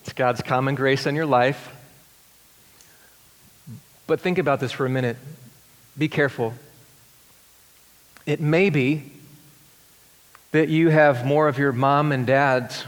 It's 0.01 0.13
God's 0.13 0.41
common 0.41 0.73
grace 0.73 1.05
in 1.05 1.13
your 1.13 1.27
life. 1.27 1.72
But 4.07 4.19
think 4.19 4.37
about 4.37 4.59
this 4.59 4.71
for 4.71 4.85
a 4.85 4.89
minute. 4.89 5.17
Be 5.97 6.07
careful. 6.07 6.53
It 8.25 8.41
may 8.41 8.69
be 8.69 9.11
that 10.51 10.69
you 10.69 10.89
have 10.89 11.25
more 11.25 11.47
of 11.47 11.57
your 11.57 11.71
mom 11.71 12.11
and 12.11 12.27
dad's 12.27 12.85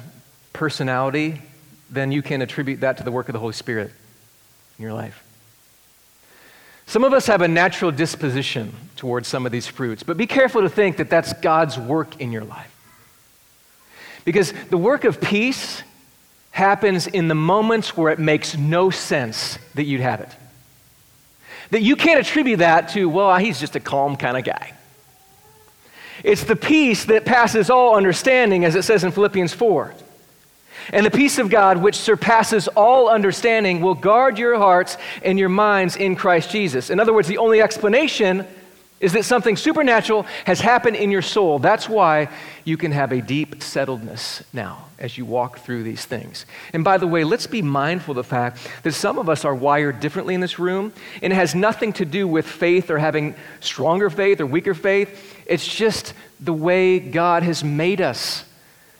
personality, 0.53 1.41
than 1.89 2.11
you 2.11 2.21
can 2.21 2.41
attribute 2.41 2.81
that 2.81 2.97
to 2.97 3.03
the 3.03 3.11
work 3.11 3.29
of 3.29 3.33
the 3.33 3.39
Holy 3.39 3.53
Spirit 3.53 3.91
in 4.77 4.83
your 4.83 4.93
life. 4.93 5.23
Some 6.87 7.03
of 7.03 7.13
us 7.13 7.27
have 7.27 7.41
a 7.41 7.47
natural 7.47 7.91
disposition 7.91 8.73
towards 8.95 9.27
some 9.27 9.45
of 9.45 9.51
these 9.51 9.67
fruits, 9.67 10.03
but 10.03 10.17
be 10.17 10.27
careful 10.27 10.61
to 10.61 10.69
think 10.69 10.97
that 10.97 11.09
that's 11.09 11.33
God's 11.33 11.77
work 11.77 12.21
in 12.21 12.31
your 12.31 12.43
life. 12.43 12.71
Because 14.23 14.53
the 14.69 14.77
work 14.77 15.03
of 15.03 15.21
peace 15.21 15.83
happens 16.51 17.07
in 17.07 17.27
the 17.27 17.35
moments 17.35 17.97
where 17.97 18.11
it 18.11 18.19
makes 18.19 18.55
no 18.57 18.89
sense 18.89 19.57
that 19.75 19.83
you'd 19.83 20.01
have 20.01 20.21
it. 20.21 20.29
That 21.71 21.81
you 21.81 21.95
can't 21.95 22.19
attribute 22.19 22.59
that 22.59 22.89
to, 22.89 23.09
well, 23.09 23.35
he's 23.37 23.59
just 23.59 23.75
a 23.75 23.79
calm 23.79 24.15
kind 24.15 24.37
of 24.37 24.43
guy. 24.43 24.73
It's 26.23 26.43
the 26.43 26.55
peace 26.55 27.05
that 27.05 27.25
passes 27.25 27.69
all 27.69 27.95
understanding, 27.95 28.65
as 28.65 28.75
it 28.75 28.83
says 28.83 29.03
in 29.03 29.11
Philippians 29.11 29.53
4. 29.53 29.93
And 30.93 31.05
the 31.05 31.11
peace 31.11 31.39
of 31.39 31.49
God, 31.49 31.77
which 31.77 31.95
surpasses 31.95 32.67
all 32.69 33.09
understanding, 33.09 33.81
will 33.81 33.95
guard 33.95 34.37
your 34.37 34.57
hearts 34.57 34.97
and 35.23 35.39
your 35.39 35.49
minds 35.49 35.95
in 35.95 36.15
Christ 36.15 36.51
Jesus. 36.51 36.89
In 36.89 36.99
other 36.99 37.13
words, 37.13 37.27
the 37.27 37.39
only 37.39 37.61
explanation 37.61 38.45
is 39.05 39.13
that 39.13 39.23
something 39.23 39.55
supernatural 39.55 40.23
has 40.45 40.59
happened 40.59 40.95
in 40.95 41.11
your 41.11 41.21
soul. 41.21 41.59
That's 41.59 41.87
why 41.87 42.27
you 42.63 42.75
can 42.75 42.91
have 42.91 43.11
a 43.11 43.21
deep 43.21 43.57
settledness 43.59 44.41
now 44.51 44.87
as 44.97 45.15
you 45.15 45.25
walk 45.25 45.59
through 45.59 45.83
these 45.83 46.03
things. 46.03 46.47
And 46.73 46.83
by 46.83 46.97
the 46.97 47.05
way, 47.05 47.23
let's 47.23 47.45
be 47.45 47.61
mindful 47.61 48.13
of 48.13 48.15
the 48.15 48.23
fact 48.23 48.67
that 48.81 48.93
some 48.93 49.19
of 49.19 49.29
us 49.29 49.45
are 49.45 49.53
wired 49.53 49.99
differently 49.99 50.33
in 50.33 50.41
this 50.41 50.57
room, 50.57 50.91
and 51.21 51.31
it 51.31 51.35
has 51.35 51.53
nothing 51.53 51.93
to 51.93 52.05
do 52.05 52.27
with 52.27 52.47
faith 52.47 52.89
or 52.89 52.97
having 52.97 53.35
stronger 53.59 54.09
faith 54.09 54.41
or 54.41 54.47
weaker 54.47 54.73
faith. 54.73 55.39
It's 55.45 55.67
just 55.67 56.15
the 56.39 56.53
way 56.53 56.97
God 56.97 57.43
has 57.43 57.63
made 57.63 58.01
us 58.01 58.43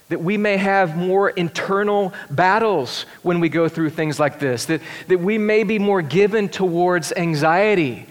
that 0.09 0.21
we 0.21 0.37
may 0.37 0.57
have 0.57 0.95
more 0.95 1.31
internal 1.31 2.13
battles 2.29 3.07
when 3.23 3.39
we 3.39 3.49
go 3.49 3.67
through 3.67 3.89
things 3.89 4.19
like 4.19 4.37
this, 4.37 4.65
that, 4.65 4.81
that 5.07 5.19
we 5.19 5.39
may 5.39 5.63
be 5.63 5.79
more 5.79 6.03
given 6.03 6.47
towards 6.47 7.11
anxiety. 7.13 8.05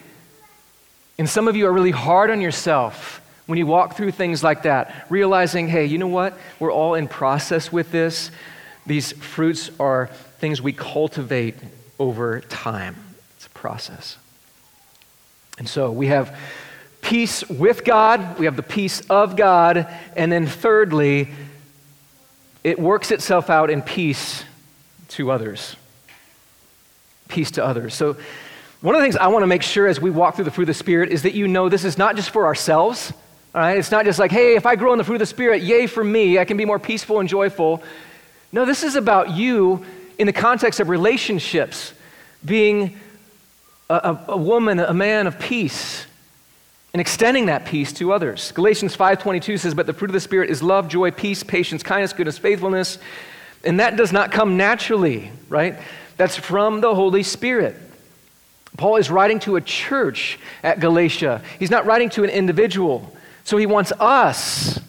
And 1.18 1.28
some 1.28 1.48
of 1.48 1.56
you 1.56 1.66
are 1.66 1.72
really 1.72 1.90
hard 1.90 2.30
on 2.30 2.40
yourself 2.40 3.20
when 3.46 3.58
you 3.58 3.66
walk 3.66 3.96
through 3.96 4.10
things 4.10 4.42
like 4.42 4.62
that, 4.62 5.06
realizing, 5.10 5.68
hey, 5.68 5.84
you 5.84 5.98
know 5.98 6.08
what? 6.08 6.36
We're 6.58 6.72
all 6.72 6.94
in 6.94 7.08
process 7.08 7.70
with 7.70 7.92
this. 7.92 8.30
These 8.86 9.12
fruits 9.12 9.70
are 9.78 10.06
things 10.38 10.62
we 10.62 10.72
cultivate 10.72 11.56
over 11.98 12.40
time, 12.40 12.96
it's 13.36 13.46
a 13.46 13.50
process. 13.50 14.18
And 15.58 15.68
so 15.68 15.92
we 15.92 16.08
have 16.08 16.36
peace 17.00 17.48
with 17.48 17.84
God, 17.84 18.38
we 18.38 18.46
have 18.46 18.56
the 18.56 18.62
peace 18.62 19.00
of 19.08 19.36
God, 19.36 19.86
and 20.16 20.32
then 20.32 20.46
thirdly, 20.46 21.28
it 22.64 22.78
works 22.78 23.10
itself 23.10 23.50
out 23.50 23.70
in 23.70 23.82
peace 23.82 24.42
to 25.08 25.30
others. 25.30 25.76
Peace 27.28 27.52
to 27.52 27.64
others. 27.64 27.94
So, 27.94 28.16
one 28.84 28.94
of 28.94 29.00
the 29.00 29.04
things 29.06 29.16
I 29.16 29.28
want 29.28 29.44
to 29.44 29.46
make 29.46 29.62
sure 29.62 29.86
as 29.86 29.98
we 29.98 30.10
walk 30.10 30.34
through 30.34 30.44
the 30.44 30.50
fruit 30.50 30.64
of 30.64 30.66
the 30.66 30.74
Spirit 30.74 31.08
is 31.08 31.22
that 31.22 31.32
you 31.32 31.48
know 31.48 31.70
this 31.70 31.84
is 31.84 31.96
not 31.96 32.16
just 32.16 32.28
for 32.28 32.44
ourselves. 32.44 33.14
All 33.54 33.62
right? 33.62 33.78
It's 33.78 33.90
not 33.90 34.04
just 34.04 34.18
like, 34.18 34.30
hey, 34.30 34.56
if 34.56 34.66
I 34.66 34.76
grow 34.76 34.92
in 34.92 34.98
the 34.98 35.04
fruit 35.04 35.14
of 35.14 35.20
the 35.20 35.26
Spirit, 35.26 35.62
yay 35.62 35.86
for 35.86 36.04
me, 36.04 36.38
I 36.38 36.44
can 36.44 36.58
be 36.58 36.66
more 36.66 36.78
peaceful 36.78 37.18
and 37.18 37.26
joyful. 37.26 37.82
No, 38.52 38.66
this 38.66 38.82
is 38.82 38.94
about 38.94 39.30
you 39.30 39.86
in 40.18 40.26
the 40.26 40.34
context 40.34 40.80
of 40.80 40.90
relationships, 40.90 41.94
being 42.44 43.00
a, 43.88 43.94
a, 43.94 44.24
a 44.32 44.36
woman, 44.36 44.78
a 44.78 44.92
man 44.92 45.26
of 45.26 45.38
peace, 45.38 46.04
and 46.92 47.00
extending 47.00 47.46
that 47.46 47.64
peace 47.64 47.90
to 47.94 48.12
others. 48.12 48.52
Galatians 48.52 48.94
5:22 48.94 49.60
says, 49.60 49.72
"But 49.72 49.86
the 49.86 49.94
fruit 49.94 50.10
of 50.10 50.14
the 50.14 50.20
spirit 50.20 50.50
is 50.50 50.62
love, 50.62 50.88
joy, 50.88 51.10
peace, 51.10 51.42
patience, 51.42 51.82
kindness, 51.82 52.12
goodness, 52.12 52.36
faithfulness." 52.36 52.98
And 53.64 53.80
that 53.80 53.96
does 53.96 54.12
not 54.12 54.30
come 54.30 54.58
naturally, 54.58 55.32
right? 55.48 55.78
That's 56.18 56.36
from 56.36 56.82
the 56.82 56.94
Holy 56.94 57.22
Spirit. 57.22 57.76
Paul 58.76 58.96
is 58.96 59.10
writing 59.10 59.38
to 59.40 59.56
a 59.56 59.60
church 59.60 60.38
at 60.62 60.80
Galatia. 60.80 61.42
He's 61.58 61.70
not 61.70 61.86
writing 61.86 62.10
to 62.10 62.24
an 62.24 62.30
individual. 62.30 63.14
So 63.44 63.56
he 63.56 63.66
wants 63.66 63.92
us 64.00 64.80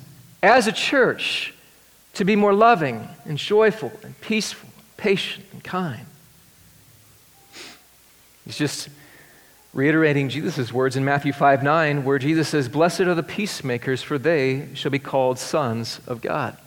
as 0.42 0.68
a 0.68 0.72
church 0.72 1.54
to 2.14 2.26
be 2.26 2.36
more 2.36 2.54
loving 2.54 3.08
and 3.26 3.38
joyful 3.38 3.92
and 4.04 4.20
peaceful, 4.22 4.70
patient 4.98 5.46
and 5.52 5.64
kind. 5.64 6.06
He's 8.46 8.58
just 8.58 8.90
reiterating 9.74 10.30
Jesus' 10.30 10.72
words 10.72 10.96
in 10.96 11.04
Matthew 11.04 11.34
5 11.34 11.62
9, 11.62 12.04
where 12.06 12.18
Jesus 12.18 12.48
says, 12.48 12.70
Blessed 12.70 13.02
are 13.02 13.16
the 13.16 13.24
peacemakers, 13.24 14.02
for 14.02 14.18
they 14.18 14.70
shall 14.74 14.92
be 14.92 15.00
called 15.00 15.38
sons 15.38 16.00
of 16.08 16.22
God. 16.22 16.58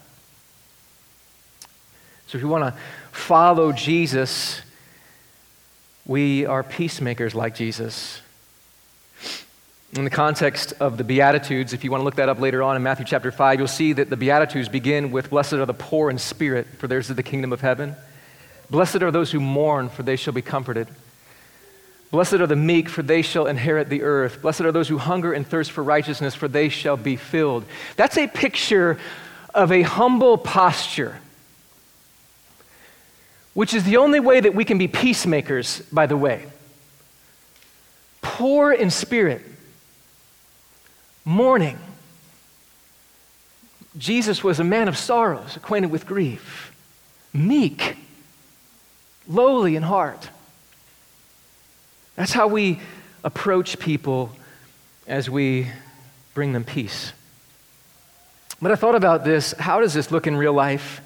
So 2.27 2.37
if 2.37 2.43
you 2.43 2.49
want 2.49 2.75
to 2.75 2.81
follow 3.11 3.73
Jesus, 3.73 4.61
we 6.09 6.47
are 6.47 6.63
peacemakers 6.65 7.35
like 7.35 7.55
Jesus. 7.55 8.23
In 9.95 10.05
the 10.05 10.11
context 10.11 10.73
of 10.81 10.97
the 10.97 11.05
Beatitudes, 11.05 11.75
if 11.75 11.85
you 11.85 11.91
want 11.91 12.01
to 12.01 12.05
look 12.05 12.17
that 12.17 12.31
up 12.31 12.41
later 12.41 12.63
on 12.63 12.77
in 12.77 12.83
Matthew 12.83 13.05
chapter 13.05 13.31
5, 13.31 13.59
you'll 13.59 13.69
see 13.69 13.93
that 13.93 14.09
the 14.09 14.17
Beatitudes 14.17 14.69
begin 14.69 15.11
with 15.11 15.29
Blessed 15.31 15.55
are 15.55 15.67
the 15.67 15.75
poor 15.75 16.11
in 16.11 16.19
spirit, 16.19 16.67
for 16.79 16.89
theirs 16.89 17.11
is 17.11 17.17
the 17.17 17.23
kingdom 17.23 17.53
of 17.53 17.61
heaven. 17.61 17.95
Blessed 18.71 19.03
are 19.03 19.11
those 19.11 19.31
who 19.31 19.41
mourn, 19.41 19.91
for 19.91 20.03
they 20.03 20.17
shall 20.17 20.33
be 20.33 20.43
comforted. 20.43 20.89
Blessed 22.11 22.35
are 22.35 22.47
the 22.47 22.57
meek, 22.57 22.89
for 22.89 23.03
they 23.03 23.21
shall 23.21 23.47
inherit 23.47 23.91
the 23.91 24.03
earth. 24.03 24.41
Blessed 24.41 24.63
are 24.63 24.73
those 24.73 24.89
who 24.89 24.97
hunger 24.97 25.35
and 25.35 25.47
thirst 25.47 25.73
for 25.73 25.85
righteousness, 25.85 26.35
for 26.35 26.49
they 26.49 26.71
shall 26.71 26.97
be 26.97 27.17
filled. 27.17 27.65
That's 27.97 28.17
a 28.17 28.27
picture 28.27 28.99
of 29.55 29.73
a 29.73 29.83
humble 29.83 30.39
posture, 30.39 31.21
which 33.59 33.75
is 33.75 33.83
the 33.83 33.97
only 33.97 34.21
way 34.21 34.39
that 34.39 34.55
we 34.55 34.65
can 34.65 34.79
be 34.79 34.87
peacemakers, 34.87 35.81
by 35.91 36.07
the 36.07 36.17
way. 36.17 36.47
Poor 38.23 38.73
in 38.73 38.89
spirit, 38.89 39.43
mourning. 41.25 41.77
Jesus 43.97 44.45
was 44.45 44.61
a 44.61 44.65
man 44.65 44.87
of 44.87 44.97
sorrows, 44.97 45.57
acquainted 45.57 45.91
with 45.91 46.07
grief, 46.07 46.73
meek, 47.33 47.97
lowly 49.27 49.75
in 49.75 49.83
heart. 49.83 50.31
That's 52.15 52.33
how 52.33 52.47
we 52.47 52.79
approach 53.25 53.81
people 53.81 54.37
as 55.09 55.29
we 55.29 55.67
bring 56.33 56.53
them 56.53 56.63
peace. 56.63 57.13
But 58.63 58.71
I 58.71 58.77
thought 58.77 58.95
about 58.95 59.25
this 59.25 59.53
how 59.59 59.81
does 59.81 59.95
this 59.95 60.13
look 60.13 60.29
in 60.29 60.37
real 60.37 60.53
life? 60.53 61.01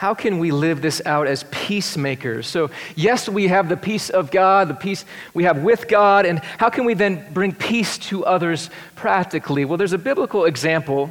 How 0.00 0.14
can 0.14 0.38
we 0.38 0.50
live 0.50 0.80
this 0.80 1.02
out 1.04 1.26
as 1.26 1.44
peacemakers? 1.50 2.46
So, 2.46 2.70
yes, 2.96 3.28
we 3.28 3.48
have 3.48 3.68
the 3.68 3.76
peace 3.76 4.08
of 4.08 4.30
God, 4.30 4.68
the 4.68 4.74
peace 4.74 5.04
we 5.34 5.44
have 5.44 5.62
with 5.62 5.88
God, 5.88 6.24
and 6.24 6.38
how 6.38 6.70
can 6.70 6.86
we 6.86 6.94
then 6.94 7.30
bring 7.34 7.52
peace 7.52 7.98
to 8.08 8.24
others 8.24 8.70
practically? 8.94 9.66
Well, 9.66 9.76
there's 9.76 9.92
a 9.92 9.98
biblical 9.98 10.46
example. 10.46 11.10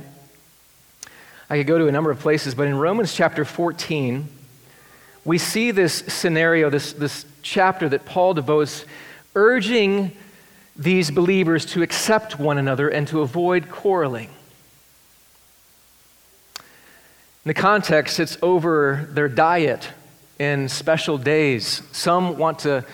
I 1.52 1.58
could 1.58 1.68
go 1.68 1.78
to 1.78 1.86
a 1.86 1.92
number 1.92 2.10
of 2.10 2.20
places, 2.20 2.56
but 2.56 2.66
in 2.66 2.80
Romans 2.80 3.14
chapter 3.14 3.46
14, 3.46 4.28
we 5.24 5.38
see 5.38 5.70
this 5.70 5.94
scenario, 5.94 6.72
this, 6.72 6.94
this 6.94 7.28
chapter 7.44 7.90
that 7.90 8.06
Paul 8.06 8.34
devotes 8.34 8.86
urging 9.36 10.18
these 10.76 11.12
believers 11.12 11.64
to 11.68 11.84
accept 11.84 12.40
one 12.40 12.58
another 12.58 12.90
and 12.90 13.08
to 13.10 13.22
avoid 13.22 13.70
quarreling. 13.70 14.32
In 17.39 17.39
the 17.50 17.54
context, 17.56 18.20
it's 18.20 18.38
over 18.44 19.10
their 19.14 19.28
diet 19.28 19.90
and 20.38 20.70
special 20.70 21.18
days. 21.18 21.82
Some 21.92 22.38
want 22.38 22.60
to, 22.60 22.86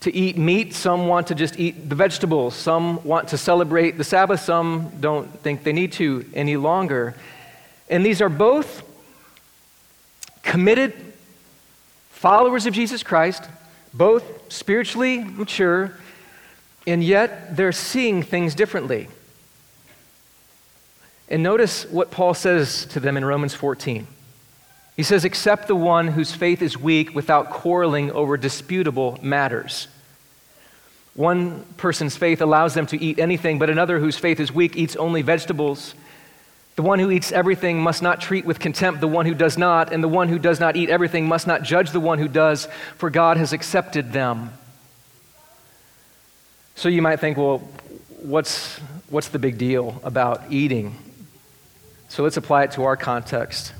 to 0.00 0.14
eat 0.14 0.36
meat, 0.36 0.74
some 0.74 1.06
want 1.06 1.28
to 1.28 1.34
just 1.34 1.58
eat 1.58 1.88
the 1.88 1.94
vegetables, 1.94 2.54
some 2.54 3.02
want 3.02 3.28
to 3.28 3.38
celebrate 3.38 3.92
the 3.92 4.04
Sabbath, 4.04 4.40
some 4.40 4.92
don't 5.00 5.40
think 5.40 5.62
they 5.64 5.72
need 5.72 5.92
to 5.92 6.22
any 6.34 6.58
longer. 6.58 7.14
And 7.88 8.04
these 8.04 8.20
are 8.20 8.28
both 8.28 8.82
committed 10.42 10.92
followers 12.10 12.66
of 12.66 12.74
Jesus 12.74 13.02
Christ 13.02 13.48
both 13.94 14.52
spiritually 14.52 15.24
mature, 15.24 15.96
and 16.86 17.02
yet 17.02 17.56
they're 17.56 17.72
seeing 17.72 18.22
things 18.22 18.54
differently. 18.54 19.08
And 21.34 21.42
notice 21.42 21.84
what 21.86 22.12
Paul 22.12 22.32
says 22.32 22.86
to 22.90 23.00
them 23.00 23.16
in 23.16 23.24
Romans 23.24 23.54
14. 23.54 24.06
He 24.94 25.02
says, 25.02 25.24
Accept 25.24 25.66
the 25.66 25.74
one 25.74 26.06
whose 26.06 26.30
faith 26.30 26.62
is 26.62 26.78
weak 26.78 27.12
without 27.12 27.50
quarreling 27.50 28.12
over 28.12 28.36
disputable 28.36 29.18
matters. 29.20 29.88
One 31.14 31.64
person's 31.76 32.16
faith 32.16 32.40
allows 32.40 32.74
them 32.74 32.86
to 32.86 33.02
eat 33.02 33.18
anything, 33.18 33.58
but 33.58 33.68
another 33.68 33.98
whose 33.98 34.16
faith 34.16 34.38
is 34.38 34.52
weak 34.52 34.76
eats 34.76 34.94
only 34.94 35.22
vegetables. 35.22 35.96
The 36.76 36.82
one 36.82 37.00
who 37.00 37.10
eats 37.10 37.32
everything 37.32 37.82
must 37.82 38.00
not 38.00 38.20
treat 38.20 38.44
with 38.44 38.60
contempt 38.60 39.00
the 39.00 39.08
one 39.08 39.26
who 39.26 39.34
does 39.34 39.58
not, 39.58 39.92
and 39.92 40.04
the 40.04 40.08
one 40.08 40.28
who 40.28 40.38
does 40.38 40.60
not 40.60 40.76
eat 40.76 40.88
everything 40.88 41.26
must 41.26 41.48
not 41.48 41.64
judge 41.64 41.90
the 41.90 41.98
one 41.98 42.20
who 42.20 42.28
does, 42.28 42.68
for 42.96 43.10
God 43.10 43.38
has 43.38 43.52
accepted 43.52 44.12
them. 44.12 44.52
So 46.76 46.88
you 46.88 47.02
might 47.02 47.18
think, 47.18 47.36
well, 47.36 47.58
what's, 48.22 48.78
what's 49.10 49.30
the 49.30 49.40
big 49.40 49.58
deal 49.58 50.00
about 50.04 50.52
eating? 50.52 50.96
So 52.14 52.22
let's 52.22 52.36
apply 52.36 52.62
it 52.62 52.70
to 52.70 52.84
our 52.84 52.96
context. 52.96 53.72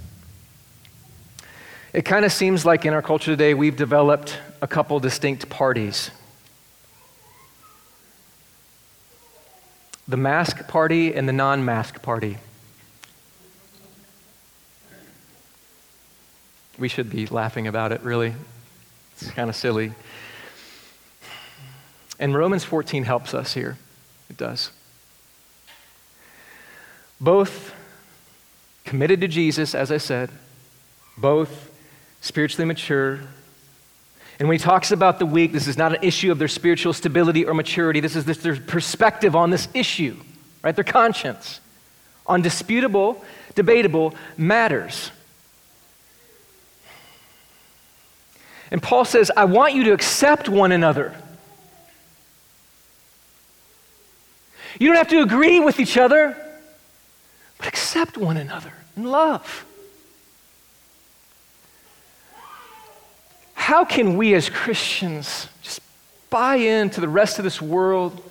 It 1.93 2.05
kind 2.05 2.25
of 2.25 2.33
seems 2.33 2.67
like 2.67 2.85
in 2.85 2.93
our 2.93 3.01
culture 3.01 3.31
today, 3.31 3.55
we've 3.55 3.77
developed 3.77 4.41
a 4.61 4.67
couple 4.67 4.99
distinct 4.99 5.49
parties. 5.49 6.11
the 10.09 10.17
mask 10.17 10.67
party 10.67 11.15
and 11.15 11.29
the 11.29 11.33
non 11.33 11.65
mask 11.65 12.03
party. 12.03 12.39
We 16.77 16.89
should 16.89 17.11
be 17.11 17.29
laughing 17.29 17.69
about 17.69 17.93
it, 17.93 18.03
really. 18.03 18.35
It's 19.13 19.31
kind 19.31 19.49
of 19.49 19.55
silly. 19.55 19.93
And 22.19 22.35
Romans 22.35 22.65
14 22.65 23.05
helps 23.05 23.33
us 23.33 23.55
here. 23.55 23.79
It 24.29 24.37
does. 24.37 24.73
Both 27.21 27.74
committed 28.95 29.21
to 29.21 29.27
Jesus, 29.27 29.75
as 29.75 29.91
I 29.91 29.97
said, 29.97 30.31
both 31.19 31.69
spiritually 32.21 32.65
mature. 32.65 33.19
And 34.39 34.47
when 34.47 34.57
he 34.57 34.63
talks 34.63 34.93
about 34.93 35.19
the 35.19 35.27
weak, 35.27 35.51
this 35.51 35.67
is 35.67 35.77
not 35.77 35.97
an 35.97 36.05
issue 36.05 36.31
of 36.31 36.39
their 36.39 36.47
spiritual 36.47 36.93
stability 36.93 37.45
or 37.45 37.55
maturity. 37.55 37.99
This 37.99 38.15
is 38.15 38.25
their 38.25 38.55
perspective 38.55 39.35
on 39.35 39.51
this 39.51 39.67
issue, 39.75 40.17
right? 40.63 40.77
Their 40.77 40.85
conscience 40.85 41.59
on 42.25 42.41
disputable, 42.41 43.25
debatable 43.57 44.15
matters. 44.37 45.11
And 48.71 48.81
Paul 48.81 49.05
says, 49.05 49.29
I 49.37 49.47
want 49.47 49.75
you 49.75 49.83
to 49.83 49.93
accept 49.93 50.49
one 50.49 50.71
another. 50.71 51.17
You 54.79 54.87
don't 54.87 54.97
have 54.99 55.09
to 55.09 55.21
agree 55.21 55.59
with 55.59 55.81
each 55.81 55.97
other, 55.97 56.37
but 57.59 57.67
accept 57.67 58.17
one 58.17 58.37
another 58.37 58.73
in 58.97 59.05
love. 59.05 59.65
How 63.55 63.85
can 63.85 64.17
we 64.17 64.35
as 64.35 64.51
Christians 64.51 65.49
just 65.63 65.81
buy 66.29 66.57
into 66.57 67.01
the 67.01 67.09
rest 67.09 67.39
of 67.39 67.45
this 67.45 67.63
world? 67.63 68.23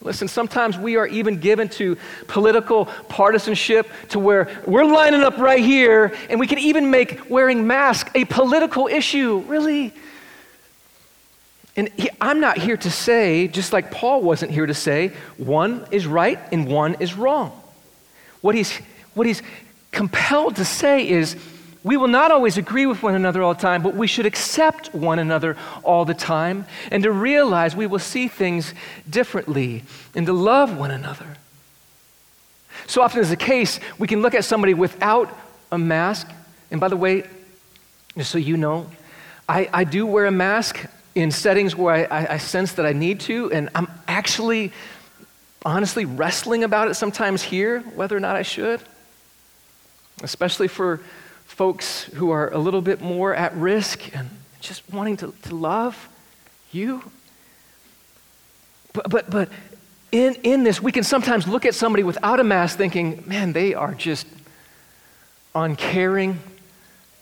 Listen, 0.00 0.28
sometimes 0.28 0.78
we 0.78 0.96
are 0.96 1.06
even 1.06 1.40
given 1.40 1.68
to 1.70 1.96
political 2.28 2.84
partisanship 3.08 3.90
to 4.10 4.20
where 4.20 4.48
we're 4.66 4.84
lining 4.84 5.22
up 5.22 5.38
right 5.38 5.58
here 5.58 6.14
and 6.30 6.38
we 6.38 6.46
can 6.46 6.58
even 6.58 6.90
make 6.90 7.28
wearing 7.28 7.66
masks 7.66 8.10
a 8.14 8.24
political 8.26 8.86
issue. 8.86 9.42
Really? 9.48 9.92
And 11.76 11.88
he, 11.96 12.08
I'm 12.20 12.40
not 12.40 12.56
here 12.56 12.76
to 12.76 12.90
say, 12.90 13.48
just 13.48 13.72
like 13.72 13.90
Paul 13.90 14.22
wasn't 14.22 14.52
here 14.52 14.66
to 14.66 14.74
say, 14.74 15.08
one 15.36 15.86
is 15.90 16.06
right 16.06 16.38
and 16.52 16.68
one 16.68 16.96
is 17.00 17.14
wrong. 17.14 17.50
What 18.40 18.54
he's, 18.54 18.72
what 19.14 19.26
he's 19.26 19.42
compelled 19.96 20.56
to 20.56 20.64
say 20.64 21.08
is, 21.08 21.36
we 21.82 21.96
will 21.96 22.08
not 22.08 22.30
always 22.30 22.58
agree 22.58 22.84
with 22.84 23.02
one 23.02 23.14
another 23.14 23.42
all 23.42 23.54
the 23.54 23.60
time, 23.60 23.82
but 23.82 23.94
we 23.94 24.06
should 24.06 24.26
accept 24.26 24.94
one 24.94 25.18
another 25.18 25.56
all 25.84 26.04
the 26.04 26.14
time 26.14 26.66
and 26.90 27.02
to 27.02 27.10
realize 27.10 27.74
we 27.74 27.86
will 27.86 28.00
see 28.00 28.28
things 28.28 28.74
differently 29.08 29.84
and 30.14 30.26
to 30.26 30.32
love 30.32 30.76
one 30.76 30.90
another. 30.90 31.36
So 32.86 33.02
often 33.02 33.20
is 33.20 33.30
the 33.30 33.36
case, 33.36 33.80
we 33.98 34.06
can 34.06 34.20
look 34.20 34.34
at 34.34 34.44
somebody 34.44 34.74
without 34.74 35.34
a 35.72 35.78
mask. 35.78 36.28
And 36.70 36.80
by 36.80 36.88
the 36.88 36.96
way, 36.96 37.24
just 38.18 38.30
so 38.30 38.38
you 38.38 38.56
know, 38.56 38.90
I, 39.48 39.68
I 39.72 39.84
do 39.84 40.04
wear 40.06 40.26
a 40.26 40.32
mask 40.32 40.84
in 41.14 41.30
settings 41.30 41.74
where 41.74 41.94
I, 41.94 42.02
I, 42.04 42.34
I 42.34 42.36
sense 42.38 42.72
that 42.72 42.84
I 42.84 42.92
need 42.92 43.20
to, 43.20 43.50
and 43.52 43.70
I'm 43.74 43.88
actually 44.06 44.72
honestly 45.64 46.04
wrestling 46.04 46.64
about 46.64 46.88
it 46.88 46.94
sometimes 46.94 47.42
here, 47.42 47.80
whether 47.94 48.16
or 48.16 48.20
not 48.20 48.36
I 48.36 48.42
should, 48.42 48.82
especially 50.22 50.68
for 50.68 51.00
folks 51.44 52.04
who 52.04 52.30
are 52.30 52.52
a 52.52 52.58
little 52.58 52.82
bit 52.82 53.00
more 53.00 53.34
at 53.34 53.54
risk 53.56 54.14
and 54.16 54.28
just 54.60 54.82
wanting 54.92 55.16
to, 55.16 55.32
to 55.42 55.54
love 55.54 56.08
you. 56.72 57.02
But, 58.92 59.10
but, 59.10 59.30
but 59.30 59.48
in, 60.12 60.34
in 60.42 60.64
this, 60.64 60.82
we 60.82 60.92
can 60.92 61.04
sometimes 61.04 61.46
look 61.46 61.66
at 61.66 61.74
somebody 61.74 62.02
without 62.02 62.40
a 62.40 62.44
mask 62.44 62.76
thinking, 62.76 63.22
man, 63.26 63.52
they 63.52 63.74
are 63.74 63.94
just 63.94 64.26
uncaring. 65.54 66.38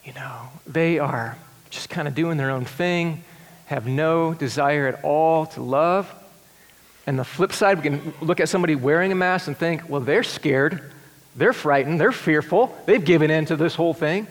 You 0.05 0.13
know, 0.15 0.49
they 0.67 0.99
are 0.99 1.37
just 1.71 1.91
kind 1.91 2.07
of 2.07 2.15
doing 2.15 2.37
their 2.37 2.51
own 2.51 2.65
thing, 2.65 3.25
have 3.67 3.87
no 3.87 4.35
desire 4.35 4.87
at 4.87 5.03
all 5.03 5.47
to 5.47 5.63
love. 5.63 6.13
And 7.07 7.19
the 7.19 7.25
flip 7.25 7.53
side, 7.53 7.77
we 7.77 7.83
can 7.83 8.15
look 8.21 8.41
at 8.41 8.49
somebody 8.49 8.77
wearing 8.77 9.13
a 9.13 9.15
mask 9.15 9.49
and 9.49 9.57
think, 9.57 9.89
well, 9.89 10.01
they're 10.01 10.23
scared. 10.23 10.93
They're 11.37 11.53
frightened, 11.53 12.01
they're 12.01 12.13
fearful, 12.13 12.77
they've 12.87 13.05
given 13.05 13.31
in 13.31 13.47
to 13.47 13.57
this 13.57 13.75
whole 13.75 13.95
thing. 13.95 14.27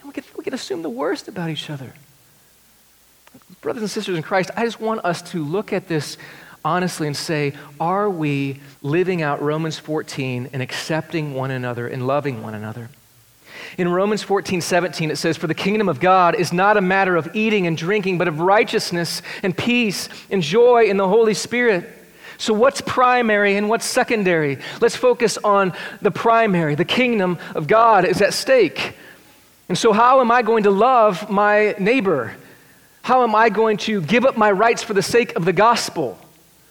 And 0.00 0.08
we 0.08 0.12
can, 0.12 0.24
we 0.36 0.44
can 0.44 0.54
assume 0.54 0.82
the 0.82 0.90
worst 0.90 1.28
about 1.28 1.50
each 1.50 1.68
other. 1.70 1.92
Brothers 3.60 3.82
and 3.82 3.90
sisters 3.90 4.16
in 4.16 4.22
Christ, 4.22 4.50
I 4.56 4.64
just 4.64 4.80
want 4.80 5.04
us 5.04 5.22
to 5.32 5.44
look 5.44 5.72
at 5.72 5.88
this 5.88 6.16
honestly 6.64 7.06
and 7.06 7.16
say, 7.16 7.54
are 7.80 8.08
we 8.08 8.60
living 8.82 9.22
out 9.22 9.42
Romans 9.42 9.78
14 9.78 10.50
and 10.52 10.62
accepting 10.62 11.34
one 11.34 11.50
another 11.50 11.86
and 11.88 12.06
loving 12.06 12.42
one 12.42 12.54
another? 12.54 12.88
In 13.76 13.88
Romans 13.88 14.22
14, 14.22 14.60
17, 14.60 15.10
it 15.10 15.16
says, 15.16 15.36
For 15.36 15.46
the 15.46 15.54
kingdom 15.54 15.88
of 15.88 16.00
God 16.00 16.34
is 16.34 16.52
not 16.52 16.76
a 16.76 16.80
matter 16.80 17.16
of 17.16 17.34
eating 17.34 17.66
and 17.66 17.76
drinking, 17.76 18.18
but 18.18 18.28
of 18.28 18.40
righteousness 18.40 19.22
and 19.42 19.56
peace 19.56 20.08
and 20.30 20.42
joy 20.42 20.84
in 20.84 20.96
the 20.96 21.08
Holy 21.08 21.34
Spirit. 21.34 22.03
So, 22.38 22.54
what's 22.54 22.80
primary 22.80 23.56
and 23.56 23.68
what's 23.68 23.86
secondary? 23.86 24.58
Let's 24.80 24.96
focus 24.96 25.38
on 25.38 25.72
the 26.02 26.10
primary. 26.10 26.74
The 26.74 26.84
kingdom 26.84 27.38
of 27.54 27.66
God 27.66 28.04
is 28.04 28.20
at 28.20 28.34
stake. 28.34 28.96
And 29.68 29.78
so, 29.78 29.92
how 29.92 30.20
am 30.20 30.30
I 30.30 30.42
going 30.42 30.64
to 30.64 30.70
love 30.70 31.30
my 31.30 31.74
neighbor? 31.78 32.34
How 33.02 33.22
am 33.22 33.34
I 33.34 33.50
going 33.50 33.76
to 33.78 34.00
give 34.00 34.24
up 34.24 34.36
my 34.36 34.50
rights 34.50 34.82
for 34.82 34.94
the 34.94 35.02
sake 35.02 35.36
of 35.36 35.44
the 35.44 35.52
gospel? 35.52 36.18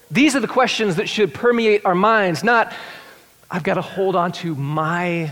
These 0.09 0.35
are 0.35 0.39
the 0.39 0.47
questions 0.47 0.97
that 0.97 1.09
should 1.09 1.33
permeate 1.33 1.85
our 1.85 1.95
minds, 1.95 2.43
not, 2.43 2.73
I've 3.49 3.63
got 3.63 3.75
to 3.75 3.81
hold 3.81 4.15
on 4.15 4.31
to 4.33 4.55
my 4.55 5.31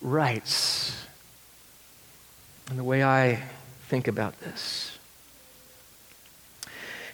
rights. 0.00 0.94
And 2.68 2.78
the 2.78 2.84
way 2.84 3.04
I 3.04 3.42
think 3.88 4.08
about 4.08 4.38
this 4.40 4.93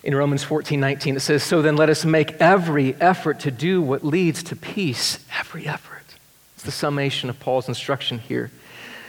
in 0.02 0.14
Romans 0.14 0.42
14 0.42 0.80
19, 0.80 1.16
it 1.16 1.20
says, 1.20 1.42
So 1.42 1.62
then 1.62 1.76
let 1.76 1.90
us 1.90 2.04
make 2.04 2.32
every 2.40 2.94
effort 2.94 3.40
to 3.40 3.50
do 3.50 3.82
what 3.82 4.04
leads 4.04 4.42
to 4.44 4.56
peace. 4.56 5.18
Every 5.38 5.66
effort. 5.66 6.02
It's 6.54 6.64
the 6.64 6.70
summation 6.72 7.30
of 7.30 7.38
Paul's 7.40 7.68
instruction 7.68 8.18
here. 8.18 8.50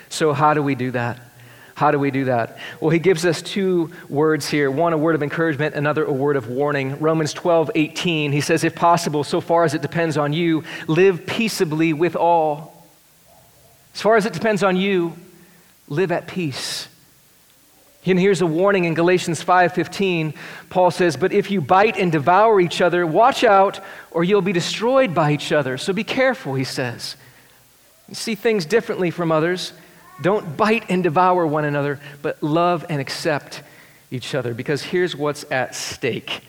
So, 0.10 0.34
how 0.34 0.54
do 0.54 0.62
we 0.62 0.75
do 0.75 0.91
that? 0.91 1.19
How 1.73 1.89
do 1.89 1.97
we 1.97 2.12
do 2.12 2.25
that? 2.25 2.60
Well, 2.80 2.91
he 2.91 2.99
gives 2.99 3.25
us 3.25 3.41
two 3.41 3.91
words 4.08 4.47
here 4.47 4.69
one, 4.69 4.93
a 4.93 4.97
word 4.97 5.15
of 5.15 5.23
encouragement, 5.23 5.73
another, 5.75 6.04
a 6.04 6.12
word 6.12 6.36
of 6.36 6.47
warning. 6.47 6.99
Romans 6.99 7.34
12 7.34 7.71
18, 7.73 8.32
he 8.32 8.41
says, 8.41 8.63
If 8.63 8.75
possible, 8.75 9.23
so 9.23 9.41
far 9.41 9.63
as 9.63 9.73
it 9.73 9.82
depends 9.82 10.17
on 10.17 10.34
you, 10.34 10.63
live 10.88 11.25
peaceably 11.25 11.93
with 11.93 12.15
all. 12.15 12.86
As 13.95 14.01
far 14.01 14.15
as 14.15 14.25
it 14.25 14.34
depends 14.34 14.63
on 14.63 14.77
you, 14.77 15.13
live 15.88 16.12
at 16.12 16.27
peace. 16.27 16.88
And 18.06 18.20
here's 18.20 18.42
a 18.42 18.48
warning 18.48 18.86
in 18.86 18.94
Galatians 18.96 19.44
5:15. 19.44 20.34
Paul 20.70 20.90
says, 20.90 21.16
"But 21.16 21.32
if 21.32 21.52
you 21.52 21.62
bite 21.62 21.98
and 21.98 22.12
devour 22.12 22.60
each 22.60 22.82
other, 22.82 23.06
watch 23.06 23.44
out 23.44 23.80
or 24.10 24.24
you'll 24.24 24.42
be 24.42 24.54
destroyed 24.54 25.14
by 25.14 25.32
each 25.32 25.52
other." 25.52 25.78
So 25.78 25.94
be 25.94 26.04
careful, 26.04 26.56
he 26.56 26.64
says. 26.64 27.16
You 28.10 28.16
see 28.16 28.36
things 28.36 28.66
differently 28.66 29.12
from 29.12 29.32
others. 29.32 29.74
Don't 30.22 30.58
bite 30.58 30.84
and 30.90 31.04
devour 31.04 31.46
one 31.46 31.64
another, 31.64 32.00
but 32.22 32.42
love 32.42 32.86
and 32.90 33.00
accept 33.00 33.62
each 34.10 34.36
other 34.36 34.54
because 34.54 34.84
here's 34.84 35.16
what's 35.16 35.46
at 35.52 35.76
stake. 35.76 36.42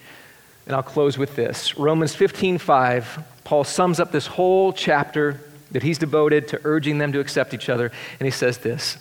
And 0.67 0.75
I'll 0.75 0.83
close 0.83 1.19
with 1.19 1.37
this. 1.37 1.77
Romans 1.77 2.15
15:5, 2.15 3.23
Paul 3.45 3.65
sums 3.65 4.01
up 4.01 4.11
this 4.11 4.27
whole 4.27 4.73
chapter 4.73 5.41
that 5.71 5.83
he's 5.83 5.99
devoted 5.99 6.49
to 6.49 6.61
urging 6.65 6.99
them 6.99 7.13
to 7.13 7.21
accept 7.21 7.53
each 7.55 7.69
other, 7.69 7.91
and 8.19 8.27
he 8.27 8.31
says 8.31 8.59
this: 8.59 8.97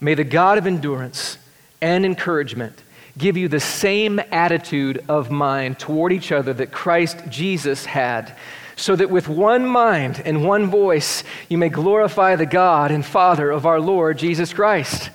"May 0.00 0.14
the 0.14 0.24
God 0.24 0.58
of 0.58 0.66
endurance 0.66 1.38
and 1.86 2.04
encouragement 2.04 2.82
give 3.16 3.36
you 3.36 3.48
the 3.48 3.60
same 3.60 4.20
attitude 4.30 5.02
of 5.08 5.30
mind 5.30 5.78
toward 5.78 6.12
each 6.12 6.32
other 6.32 6.52
that 6.52 6.70
Christ 6.70 7.16
Jesus 7.28 7.86
had, 7.86 8.36
so 8.76 8.94
that 8.94 9.08
with 9.08 9.28
one 9.28 9.66
mind 9.66 10.20
and 10.24 10.44
one 10.44 10.66
voice 10.66 11.24
you 11.48 11.56
may 11.56 11.70
glorify 11.70 12.36
the 12.36 12.44
God 12.44 12.90
and 12.90 13.04
Father 13.04 13.50
of 13.50 13.64
our 13.64 13.80
Lord 13.80 14.18
Jesus 14.18 14.52
Christ. 14.52 15.10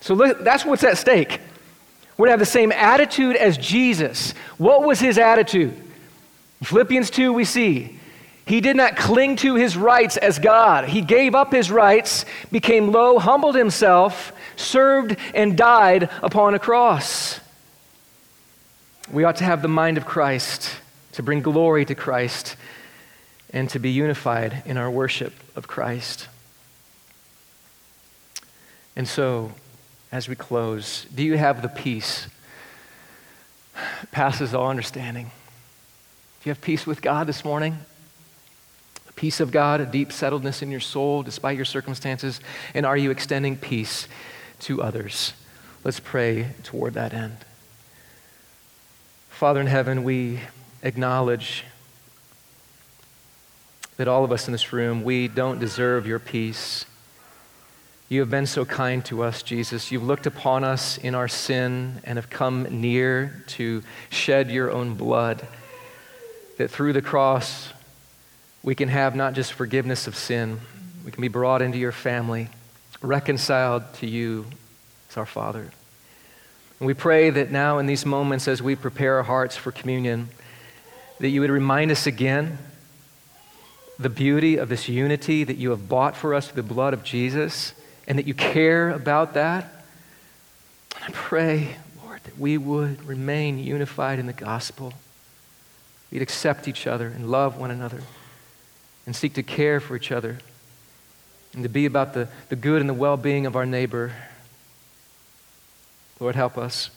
So 0.00 0.16
that's 0.16 0.64
what's 0.64 0.82
at 0.82 0.98
stake. 0.98 1.40
We're 2.16 2.26
to 2.26 2.32
have 2.32 2.40
the 2.40 2.46
same 2.46 2.72
attitude 2.72 3.36
as 3.36 3.56
Jesus. 3.56 4.32
What 4.58 4.82
was 4.82 4.98
his 4.98 5.16
attitude? 5.16 5.72
In 5.72 6.66
Philippians 6.66 7.10
2, 7.10 7.32
we 7.32 7.44
see 7.44 8.00
he 8.44 8.60
did 8.60 8.76
not 8.76 8.96
cling 8.96 9.36
to 9.36 9.54
his 9.54 9.76
rights 9.76 10.16
as 10.16 10.40
God. 10.40 10.88
He 10.88 11.00
gave 11.00 11.36
up 11.36 11.52
his 11.52 11.70
rights, 11.70 12.24
became 12.50 12.90
low, 12.90 13.20
humbled 13.20 13.54
himself, 13.54 14.32
served, 14.62 15.16
and 15.34 15.56
died 15.56 16.08
upon 16.22 16.54
a 16.54 16.58
cross. 16.58 17.40
We 19.10 19.24
ought 19.24 19.36
to 19.36 19.44
have 19.44 19.62
the 19.62 19.68
mind 19.68 19.98
of 19.98 20.06
Christ, 20.06 20.76
to 21.12 21.22
bring 21.22 21.42
glory 21.42 21.84
to 21.84 21.94
Christ, 21.94 22.56
and 23.52 23.68
to 23.70 23.78
be 23.78 23.90
unified 23.90 24.62
in 24.64 24.76
our 24.76 24.90
worship 24.90 25.34
of 25.54 25.68
Christ. 25.68 26.28
And 28.96 29.08
so, 29.08 29.52
as 30.10 30.28
we 30.28 30.36
close, 30.36 31.06
do 31.14 31.22
you 31.22 31.36
have 31.36 31.62
the 31.62 31.68
peace? 31.68 32.28
Passes 34.10 34.54
all 34.54 34.68
understanding. 34.68 35.26
Do 35.26 36.48
you 36.48 36.50
have 36.50 36.60
peace 36.60 36.86
with 36.86 37.00
God 37.00 37.26
this 37.26 37.44
morning? 37.44 37.78
Peace 39.14 39.40
of 39.40 39.52
God, 39.52 39.80
a 39.80 39.86
deep 39.86 40.08
settledness 40.08 40.62
in 40.62 40.70
your 40.70 40.80
soul 40.80 41.22
despite 41.22 41.56
your 41.56 41.64
circumstances? 41.64 42.40
And 42.74 42.84
are 42.84 42.96
you 42.96 43.10
extending 43.10 43.56
peace 43.56 44.08
to 44.62 44.82
others? 44.82 45.32
Let's 45.84 46.00
pray 46.00 46.50
toward 46.62 46.94
that 46.94 47.12
end. 47.12 47.36
Father 49.30 49.60
in 49.60 49.66
heaven, 49.66 50.04
we 50.04 50.40
acknowledge 50.82 51.64
that 53.96 54.08
all 54.08 54.24
of 54.24 54.32
us 54.32 54.46
in 54.46 54.52
this 54.52 54.72
room, 54.72 55.02
we 55.02 55.28
don't 55.28 55.58
deserve 55.58 56.06
your 56.06 56.18
peace. 56.18 56.84
You 58.08 58.20
have 58.20 58.30
been 58.30 58.46
so 58.46 58.64
kind 58.64 59.04
to 59.06 59.22
us, 59.22 59.42
Jesus. 59.42 59.90
You've 59.90 60.02
looked 60.02 60.26
upon 60.26 60.64
us 60.64 60.98
in 60.98 61.14
our 61.14 61.28
sin 61.28 62.00
and 62.04 62.16
have 62.18 62.30
come 62.30 62.80
near 62.80 63.42
to 63.48 63.82
shed 64.10 64.50
your 64.50 64.70
own 64.70 64.94
blood. 64.94 65.46
That 66.58 66.70
through 66.70 66.92
the 66.92 67.02
cross, 67.02 67.72
we 68.62 68.74
can 68.74 68.88
have 68.88 69.16
not 69.16 69.32
just 69.32 69.52
forgiveness 69.52 70.06
of 70.06 70.14
sin, 70.14 70.60
we 71.04 71.10
can 71.10 71.20
be 71.20 71.28
brought 71.28 71.62
into 71.62 71.78
your 71.78 71.90
family, 71.90 72.48
reconciled 73.02 73.82
to 73.94 74.06
you 74.06 74.46
as 75.10 75.16
our 75.16 75.26
Father. 75.26 75.70
And 76.78 76.86
we 76.86 76.94
pray 76.94 77.30
that 77.30 77.50
now, 77.50 77.78
in 77.78 77.86
these 77.86 78.06
moments, 78.06 78.48
as 78.48 78.62
we 78.62 78.74
prepare 78.74 79.16
our 79.16 79.22
hearts 79.22 79.56
for 79.56 79.70
communion, 79.70 80.30
that 81.20 81.28
you 81.28 81.40
would 81.40 81.50
remind 81.50 81.90
us 81.90 82.06
again 82.06 82.58
the 83.98 84.08
beauty 84.08 84.56
of 84.56 84.68
this 84.68 84.88
unity 84.88 85.44
that 85.44 85.56
you 85.56 85.70
have 85.70 85.88
bought 85.88 86.16
for 86.16 86.34
us 86.34 86.48
through 86.48 86.62
the 86.62 86.74
blood 86.74 86.94
of 86.94 87.04
Jesus 87.04 87.74
and 88.08 88.18
that 88.18 88.26
you 88.26 88.34
care 88.34 88.90
about 88.90 89.34
that. 89.34 89.84
And 90.96 91.04
I 91.04 91.10
pray, 91.12 91.76
Lord, 92.04 92.22
that 92.24 92.38
we 92.38 92.58
would 92.58 93.04
remain 93.04 93.58
unified 93.58 94.18
in 94.18 94.26
the 94.26 94.32
gospel. 94.32 94.92
We'd 96.10 96.22
accept 96.22 96.66
each 96.66 96.86
other 96.86 97.06
and 97.06 97.30
love 97.30 97.56
one 97.56 97.70
another 97.70 98.02
and 99.06 99.14
seek 99.14 99.34
to 99.34 99.42
care 99.42 99.78
for 99.78 99.96
each 99.96 100.10
other 100.10 100.38
and 101.54 101.62
to 101.62 101.68
be 101.68 101.86
about 101.86 102.14
the, 102.14 102.28
the 102.48 102.56
good 102.56 102.80
and 102.80 102.88
the 102.88 102.94
well 102.94 103.16
being 103.16 103.46
of 103.46 103.56
our 103.56 103.66
neighbor. 103.66 104.12
Lord, 106.20 106.34
help 106.34 106.56
us. 106.56 106.90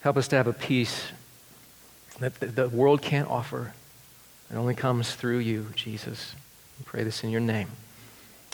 Help 0.00 0.16
us 0.16 0.28
to 0.28 0.36
have 0.36 0.46
a 0.46 0.52
peace 0.52 1.04
that 2.20 2.38
the, 2.40 2.46
the 2.46 2.68
world 2.68 3.02
can't 3.02 3.28
offer. 3.28 3.72
It 4.50 4.56
only 4.56 4.74
comes 4.74 5.14
through 5.14 5.38
you, 5.38 5.68
Jesus. 5.74 6.34
We 6.78 6.84
pray 6.84 7.04
this 7.04 7.24
in 7.24 7.30
your 7.30 7.40
name. 7.40 7.68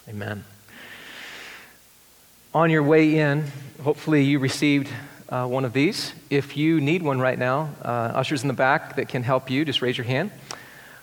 Amen. 0.09 0.45
On 2.55 2.71
your 2.71 2.83
way 2.83 3.19
in, 3.19 3.45
hopefully 3.83 4.23
you 4.25 4.39
received 4.39 4.89
uh, 5.29 5.47
one 5.47 5.65
of 5.65 5.73
these. 5.73 6.15
If 6.31 6.57
you 6.57 6.81
need 6.81 7.03
one 7.03 7.21
right 7.21 7.39
now, 7.39 7.71
uh, 7.83 8.13
ushers 8.15 8.43
in 8.43 8.49
the 8.49 8.55
back 8.55 8.97
that 8.97 9.09
can 9.09 9.23
help 9.23 9.51
you, 9.51 9.65
just 9.65 9.83
raise 9.83 9.97
your 9.97 10.07
hand. 10.07 10.31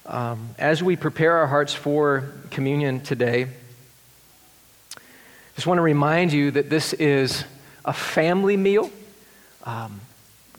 Um, 0.09 0.55
as 0.57 0.81
we 0.81 0.95
prepare 0.95 1.35
our 1.35 1.47
hearts 1.47 1.73
for 1.73 2.31
communion 2.49 3.01
today, 3.01 3.47
just 5.55 5.67
want 5.67 5.79
to 5.79 5.81
remind 5.81 6.31
you 6.31 6.49
that 6.51 6.69
this 6.69 6.93
is 6.93 7.43
a 7.83 7.91
family 7.91 8.55
meal. 8.55 8.89
Um, 9.65 9.99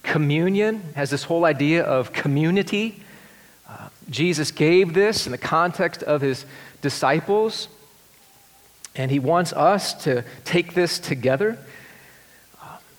communion 0.02 0.82
has 0.96 1.08
this 1.08 1.22
whole 1.22 1.46
idea 1.46 1.82
of 1.82 2.12
community. 2.12 3.00
Uh, 3.66 3.88
Jesus 4.10 4.50
gave 4.50 4.92
this 4.92 5.24
in 5.24 5.32
the 5.32 5.38
context 5.38 6.02
of 6.02 6.20
his 6.20 6.44
disciples, 6.82 7.68
and 8.94 9.10
he 9.10 9.18
wants 9.18 9.54
us 9.54 9.94
to 10.04 10.24
take 10.44 10.74
this 10.74 10.98
together 10.98 11.58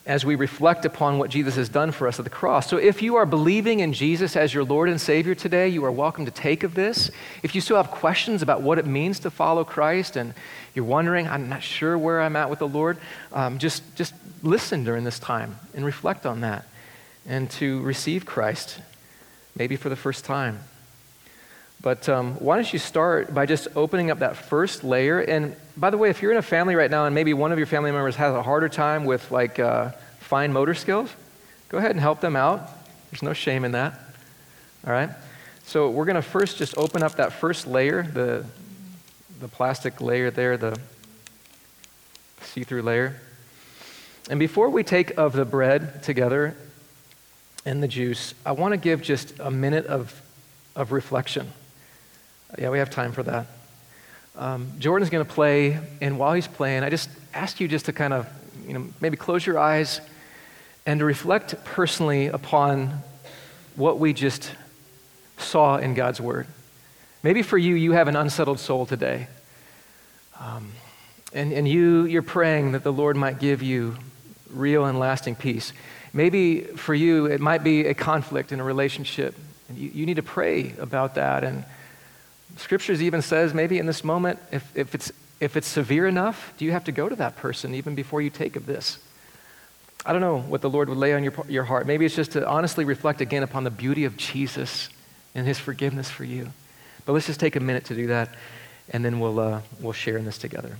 as 0.09 0.25
we 0.25 0.33
reflect 0.33 0.85
upon 0.85 1.19
what 1.19 1.29
Jesus 1.29 1.55
has 1.55 1.69
done 1.69 1.91
for 1.91 2.07
us 2.07 2.17
at 2.17 2.25
the 2.25 2.31
cross. 2.31 2.67
So, 2.67 2.77
if 2.77 3.03
you 3.03 3.17
are 3.17 3.27
believing 3.27 3.79
in 3.79 3.93
Jesus 3.93 4.35
as 4.35 4.51
your 4.51 4.63
Lord 4.63 4.89
and 4.89 4.99
Savior 4.99 5.35
today, 5.35 5.69
you 5.69 5.85
are 5.85 5.91
welcome 5.91 6.25
to 6.25 6.31
take 6.31 6.63
of 6.63 6.73
this. 6.73 7.11
If 7.43 7.53
you 7.53 7.61
still 7.61 7.77
have 7.77 7.91
questions 7.91 8.41
about 8.41 8.63
what 8.63 8.79
it 8.79 8.87
means 8.87 9.19
to 9.19 9.29
follow 9.29 9.63
Christ 9.63 10.15
and 10.15 10.33
you're 10.73 10.83
wondering, 10.83 11.27
I'm 11.27 11.47
not 11.47 11.61
sure 11.61 11.95
where 11.95 12.21
I'm 12.21 12.35
at 12.35 12.49
with 12.49 12.57
the 12.57 12.67
Lord, 12.67 12.97
um, 13.31 13.59
just, 13.59 13.83
just 13.95 14.15
listen 14.41 14.83
during 14.83 15.03
this 15.03 15.19
time 15.19 15.59
and 15.75 15.85
reflect 15.85 16.25
on 16.25 16.41
that 16.41 16.65
and 17.27 17.47
to 17.51 17.79
receive 17.81 18.25
Christ, 18.25 18.81
maybe 19.55 19.75
for 19.75 19.89
the 19.89 19.95
first 19.95 20.25
time. 20.25 20.61
But 21.81 22.09
um, 22.09 22.33
why 22.35 22.57
don't 22.57 22.71
you 22.71 22.79
start 22.79 23.33
by 23.33 23.45
just 23.45 23.69
opening 23.75 24.11
up 24.11 24.19
that 24.19 24.35
first 24.35 24.83
layer? 24.83 25.19
And 25.19 25.55
by 25.77 25.89
the 25.89 25.97
way, 25.97 26.09
if 26.09 26.21
you're 26.21 26.31
in 26.31 26.37
a 26.37 26.41
family 26.41 26.75
right 26.75 26.91
now 26.91 27.05
and 27.05 27.15
maybe 27.15 27.33
one 27.33 27.51
of 27.51 27.57
your 27.57 27.67
family 27.67 27.91
members 27.91 28.17
has 28.17 28.35
a 28.35 28.43
harder 28.43 28.67
time 28.67 29.05
with 29.05 29.31
like 29.31 29.59
uh, 29.59 29.91
fine 30.19 30.51
motor 30.51 30.73
skills, 30.73 31.09
go 31.69 31.77
ahead 31.77 31.91
and 31.91 31.99
help 31.99 32.19
them 32.19 32.35
out. 32.35 32.69
There's 33.11 33.23
no 33.23 33.33
shame 33.33 33.63
in 33.63 33.71
that. 33.71 33.93
All 34.85 34.91
right? 34.91 35.09
So 35.63 35.89
we're 35.89 36.05
going 36.05 36.15
to 36.15 36.21
first 36.21 36.57
just 36.57 36.77
open 36.77 37.01
up 37.01 37.15
that 37.15 37.31
first 37.31 37.65
layer, 37.65 38.03
the, 38.03 38.45
the 39.39 39.47
plastic 39.47 40.01
layer 40.01 40.31
there, 40.31 40.57
the 40.57 40.77
see 42.41 42.63
through 42.63 42.81
layer. 42.81 43.15
And 44.29 44.39
before 44.39 44.69
we 44.69 44.83
take 44.83 45.17
of 45.17 45.33
the 45.33 45.45
bread 45.45 46.03
together 46.03 46.55
and 47.65 47.81
the 47.81 47.87
juice, 47.87 48.33
I 48.45 48.51
want 48.51 48.73
to 48.73 48.77
give 48.77 49.01
just 49.01 49.39
a 49.39 49.49
minute 49.49 49.85
of, 49.85 50.21
of 50.75 50.91
reflection. 50.91 51.51
Yeah, 52.57 52.69
we 52.69 52.79
have 52.79 52.89
time 52.89 53.11
for 53.11 53.21
that. 53.23 53.45
Um, 54.35 54.71
Jordan's 54.79 55.11
going 55.11 55.25
to 55.25 55.31
play, 55.31 55.79
and 56.01 56.17
while 56.17 56.33
he's 56.33 56.47
playing, 56.47 56.83
I 56.83 56.89
just 56.89 57.09
ask 57.33 57.59
you 57.59 57.67
just 57.67 57.85
to 57.85 57.93
kind 57.93 58.11
of, 58.11 58.27
you 58.65 58.73
know, 58.73 58.87
maybe 58.99 59.17
close 59.17 59.45
your 59.45 59.59
eyes 59.59 60.01
and 60.85 60.99
to 60.99 61.05
reflect 61.05 61.63
personally 61.63 62.27
upon 62.27 63.03
what 63.75 63.99
we 63.99 64.13
just 64.13 64.51
saw 65.37 65.77
in 65.77 65.93
God's 65.93 66.19
Word. 66.19 66.47
Maybe 67.21 67.43
for 67.43 67.57
you, 67.57 67.75
you 67.75 67.91
have 67.91 68.07
an 68.07 68.15
unsettled 68.15 68.59
soul 68.59 68.85
today. 68.85 69.27
Um, 70.39 70.71
and, 71.33 71.53
and 71.53 71.67
you, 71.67 72.05
you're 72.05 72.23
praying 72.23 72.71
that 72.71 72.83
the 72.83 72.93
Lord 72.93 73.15
might 73.15 73.39
give 73.39 73.61
you 73.61 73.97
real 74.49 74.85
and 74.85 74.97
lasting 74.97 75.35
peace. 75.35 75.71
Maybe 76.13 76.61
for 76.61 76.95
you, 76.95 77.27
it 77.27 77.41
might 77.41 77.63
be 77.63 77.85
a 77.85 77.93
conflict 77.93 78.51
in 78.51 78.59
a 78.59 78.63
relationship. 78.63 79.35
And 79.67 79.77
you, 79.77 79.91
you 79.93 80.05
need 80.07 80.15
to 80.15 80.23
pray 80.23 80.73
about 80.79 81.15
that 81.15 81.43
and 81.43 81.63
Scriptures 82.57 83.01
even 83.01 83.21
says 83.21 83.53
maybe 83.53 83.77
in 83.77 83.85
this 83.85 84.03
moment, 84.03 84.39
if, 84.51 84.75
if, 84.75 84.95
it's, 84.95 85.11
if 85.39 85.55
it's 85.55 85.67
severe 85.67 86.07
enough, 86.07 86.53
do 86.57 86.65
you 86.65 86.71
have 86.71 86.83
to 86.85 86.91
go 86.91 87.07
to 87.07 87.15
that 87.15 87.37
person 87.37 87.73
even 87.75 87.95
before 87.95 88.21
you 88.21 88.29
take 88.29 88.55
of 88.55 88.65
this? 88.65 88.99
I 90.05 90.11
don't 90.11 90.21
know 90.21 90.39
what 90.39 90.61
the 90.61 90.69
Lord 90.69 90.89
would 90.89 90.97
lay 90.97 91.13
on 91.13 91.23
your, 91.23 91.33
your 91.47 91.63
heart. 91.65 91.85
Maybe 91.85 92.05
it's 92.05 92.15
just 92.15 92.31
to 92.31 92.47
honestly 92.47 92.85
reflect 92.85 93.21
again 93.21 93.43
upon 93.43 93.63
the 93.63 93.71
beauty 93.71 94.05
of 94.05 94.17
Jesus 94.17 94.89
and 95.35 95.45
his 95.45 95.59
forgiveness 95.59 96.09
for 96.09 96.23
you. 96.23 96.51
But 97.05 97.13
let's 97.13 97.27
just 97.27 97.39
take 97.39 97.55
a 97.55 97.59
minute 97.59 97.85
to 97.85 97.95
do 97.95 98.07
that, 98.07 98.29
and 98.89 99.03
then 99.03 99.19
we'll, 99.19 99.39
uh, 99.39 99.61
we'll 99.79 99.93
share 99.93 100.17
in 100.17 100.25
this 100.25 100.37
together. 100.37 100.77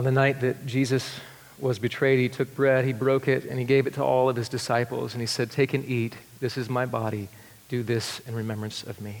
On 0.00 0.04
the 0.04 0.10
night 0.10 0.40
that 0.40 0.64
Jesus 0.64 1.20
was 1.58 1.78
betrayed, 1.78 2.18
he 2.18 2.30
took 2.30 2.54
bread, 2.54 2.86
he 2.86 2.94
broke 2.94 3.28
it, 3.28 3.44
and 3.44 3.58
he 3.58 3.66
gave 3.66 3.86
it 3.86 3.92
to 3.96 4.02
all 4.02 4.30
of 4.30 4.36
his 4.36 4.48
disciples. 4.48 5.12
And 5.12 5.20
he 5.20 5.26
said, 5.26 5.50
Take 5.50 5.74
and 5.74 5.84
eat. 5.84 6.16
This 6.40 6.56
is 6.56 6.70
my 6.70 6.86
body. 6.86 7.28
Do 7.68 7.82
this 7.82 8.20
in 8.20 8.34
remembrance 8.34 8.82
of 8.82 8.98
me. 9.02 9.20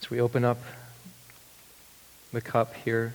So 0.00 0.08
we 0.10 0.20
open 0.20 0.44
up 0.44 0.58
the 2.34 2.42
cup 2.42 2.74
here. 2.74 3.14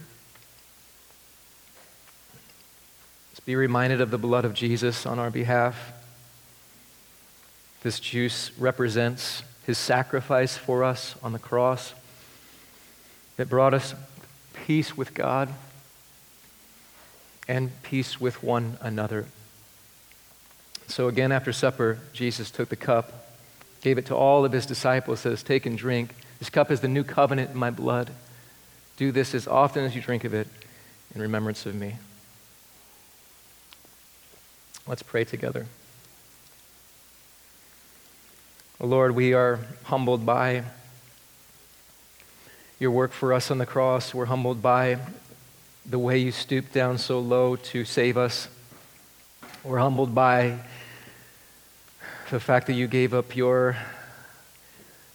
This 3.30 3.40
be 3.42 3.56
reminded 3.56 4.02
of 4.02 4.10
the 4.10 4.18
blood 4.18 4.46
of 4.46 4.56
Jesus 4.56 5.06
on 5.06 5.20
our 5.20 5.30
behalf. 5.30 5.94
This 7.84 8.00
juice 8.00 8.50
represents 8.58 9.44
his 9.72 9.78
sacrifice 9.78 10.58
for 10.58 10.84
us 10.84 11.16
on 11.24 11.32
the 11.32 11.40
cross 11.40 11.94
that 13.38 13.48
brought 13.48 13.74
us 13.74 13.96
peace 14.54 14.98
with 14.98 15.14
God 15.14 15.48
and 17.48 17.72
peace 17.84 18.20
with 18.20 18.44
one 18.44 18.78
another. 18.82 19.28
So 20.88 21.08
again, 21.08 21.32
after 21.32 21.54
supper, 21.54 22.00
Jesus 22.12 22.52
took 22.52 22.68
the 22.68 22.76
cup, 22.76 23.30
gave 23.80 23.98
it 23.98 24.08
to 24.08 24.14
all 24.14 24.44
of 24.44 24.52
his 24.52 24.66
disciples, 24.66 25.22
says, 25.22 25.42
Take 25.42 25.66
and 25.66 25.78
drink. 25.78 26.16
This 26.40 26.50
cup 26.50 26.70
is 26.70 26.82
the 26.82 26.90
new 26.90 27.06
covenant 27.06 27.52
in 27.52 27.58
my 27.58 27.70
blood. 27.70 28.12
Do 28.98 29.14
this 29.14 29.34
as 29.34 29.48
often 29.48 29.86
as 29.86 29.96
you 29.96 30.02
drink 30.02 30.26
of 30.26 30.34
it 30.34 30.50
in 31.16 31.22
remembrance 31.22 31.66
of 31.66 31.76
me. 31.76 31.96
Let's 34.86 35.02
pray 35.02 35.24
together. 35.24 35.68
Lord, 38.84 39.14
we 39.14 39.36
are 39.36 39.60
humbled 39.84 40.26
by 40.26 40.64
your 42.80 42.90
work 42.90 43.12
for 43.12 43.32
us 43.32 43.52
on 43.52 43.60
the 43.60 43.66
cross. 43.68 44.12
We're 44.12 44.26
humbled 44.26 44.64
by 44.64 44.98
the 45.86 46.00
way 46.00 46.18
you 46.18 46.32
stooped 46.32 46.74
down 46.74 46.98
so 46.98 47.20
low 47.20 47.56
to 47.58 47.86
save 47.86 48.18
us. 48.18 48.48
We're 49.64 49.78
humbled 49.78 50.16
by 50.16 50.58
the 52.32 52.40
fact 52.40 52.66
that 52.68 52.74
you 52.74 52.88
gave 52.88 53.14
up 53.14 53.36
your, 53.36 53.78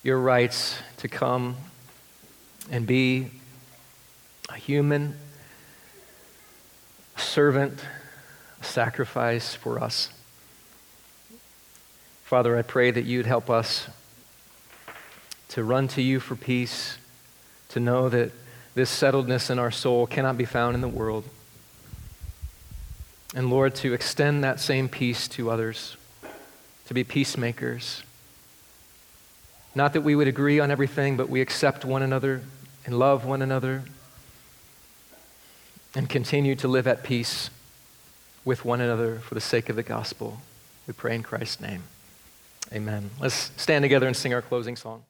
your 0.05 0.21
rights 0.21 0.79
to 0.99 1.09
come 1.09 1.57
and 2.71 2.87
be 2.87 3.33
a 4.49 4.55
human, 4.55 5.17
servant, 7.17 7.81
a 8.61 8.65
sacrifice 8.65 9.57
for 9.57 9.83
us. 9.83 10.11
Father, 12.27 12.59
I 12.59 12.63
pray 12.63 12.91
that 12.91 13.05
you'd 13.05 13.25
help 13.25 13.49
us 13.49 13.87
to 15.51 15.63
run 15.63 15.87
to 15.87 16.03
you 16.03 16.19
for 16.19 16.35
peace, 16.35 16.99
to 17.69 17.79
know 17.79 18.09
that 18.09 18.33
this 18.75 18.91
settledness 18.91 19.49
in 19.49 19.61
our 19.61 19.71
soul 19.71 20.09
cannot 20.09 20.37
be 20.37 20.45
found 20.45 20.75
in 20.75 20.81
the 20.81 20.89
world. 20.89 21.23
And 23.37 23.49
Lord, 23.49 23.77
to 23.77 23.93
extend 23.93 24.43
that 24.43 24.59
same 24.59 24.89
peace 24.89 25.29
to 25.29 25.53
others, 25.53 25.97
to 26.87 26.95
be 26.95 27.05
peacemakers. 27.05 28.03
Not 29.77 29.93
that 29.93 30.01
we 30.01 30.17
would 30.17 30.27
agree 30.27 30.59
on 30.59 30.73
everything, 30.73 31.17
but 31.17 31.29
we 31.29 31.41
accept 31.41 31.85
one 31.85 32.03
another 32.03 32.43
and 32.85 32.99
love 32.99 33.25
one 33.25 33.41
another 33.41 33.85
and 35.95 36.11
continue 36.11 36.57
to 36.57 36.67
live 36.67 36.89
at 36.89 37.05
peace 37.05 37.51
with 38.45 38.65
one 38.65 38.81
another 38.81 39.21
for 39.21 39.37
the 39.37 39.41
sake 39.41 39.69
of 39.69 39.77
the 39.77 39.85
gospel. 39.85 40.41
We 40.89 40.93
pray 40.93 41.15
in 41.15 41.23
Christ's 41.23 41.61
name. 41.61 41.85
Amen. 42.73 43.11
Let's 43.21 43.53
stand 43.57 43.83
together 43.83 44.07
and 44.07 44.17
sing 44.17 44.35
our 44.35 44.43
closing 44.43 44.77
song. 44.77 45.05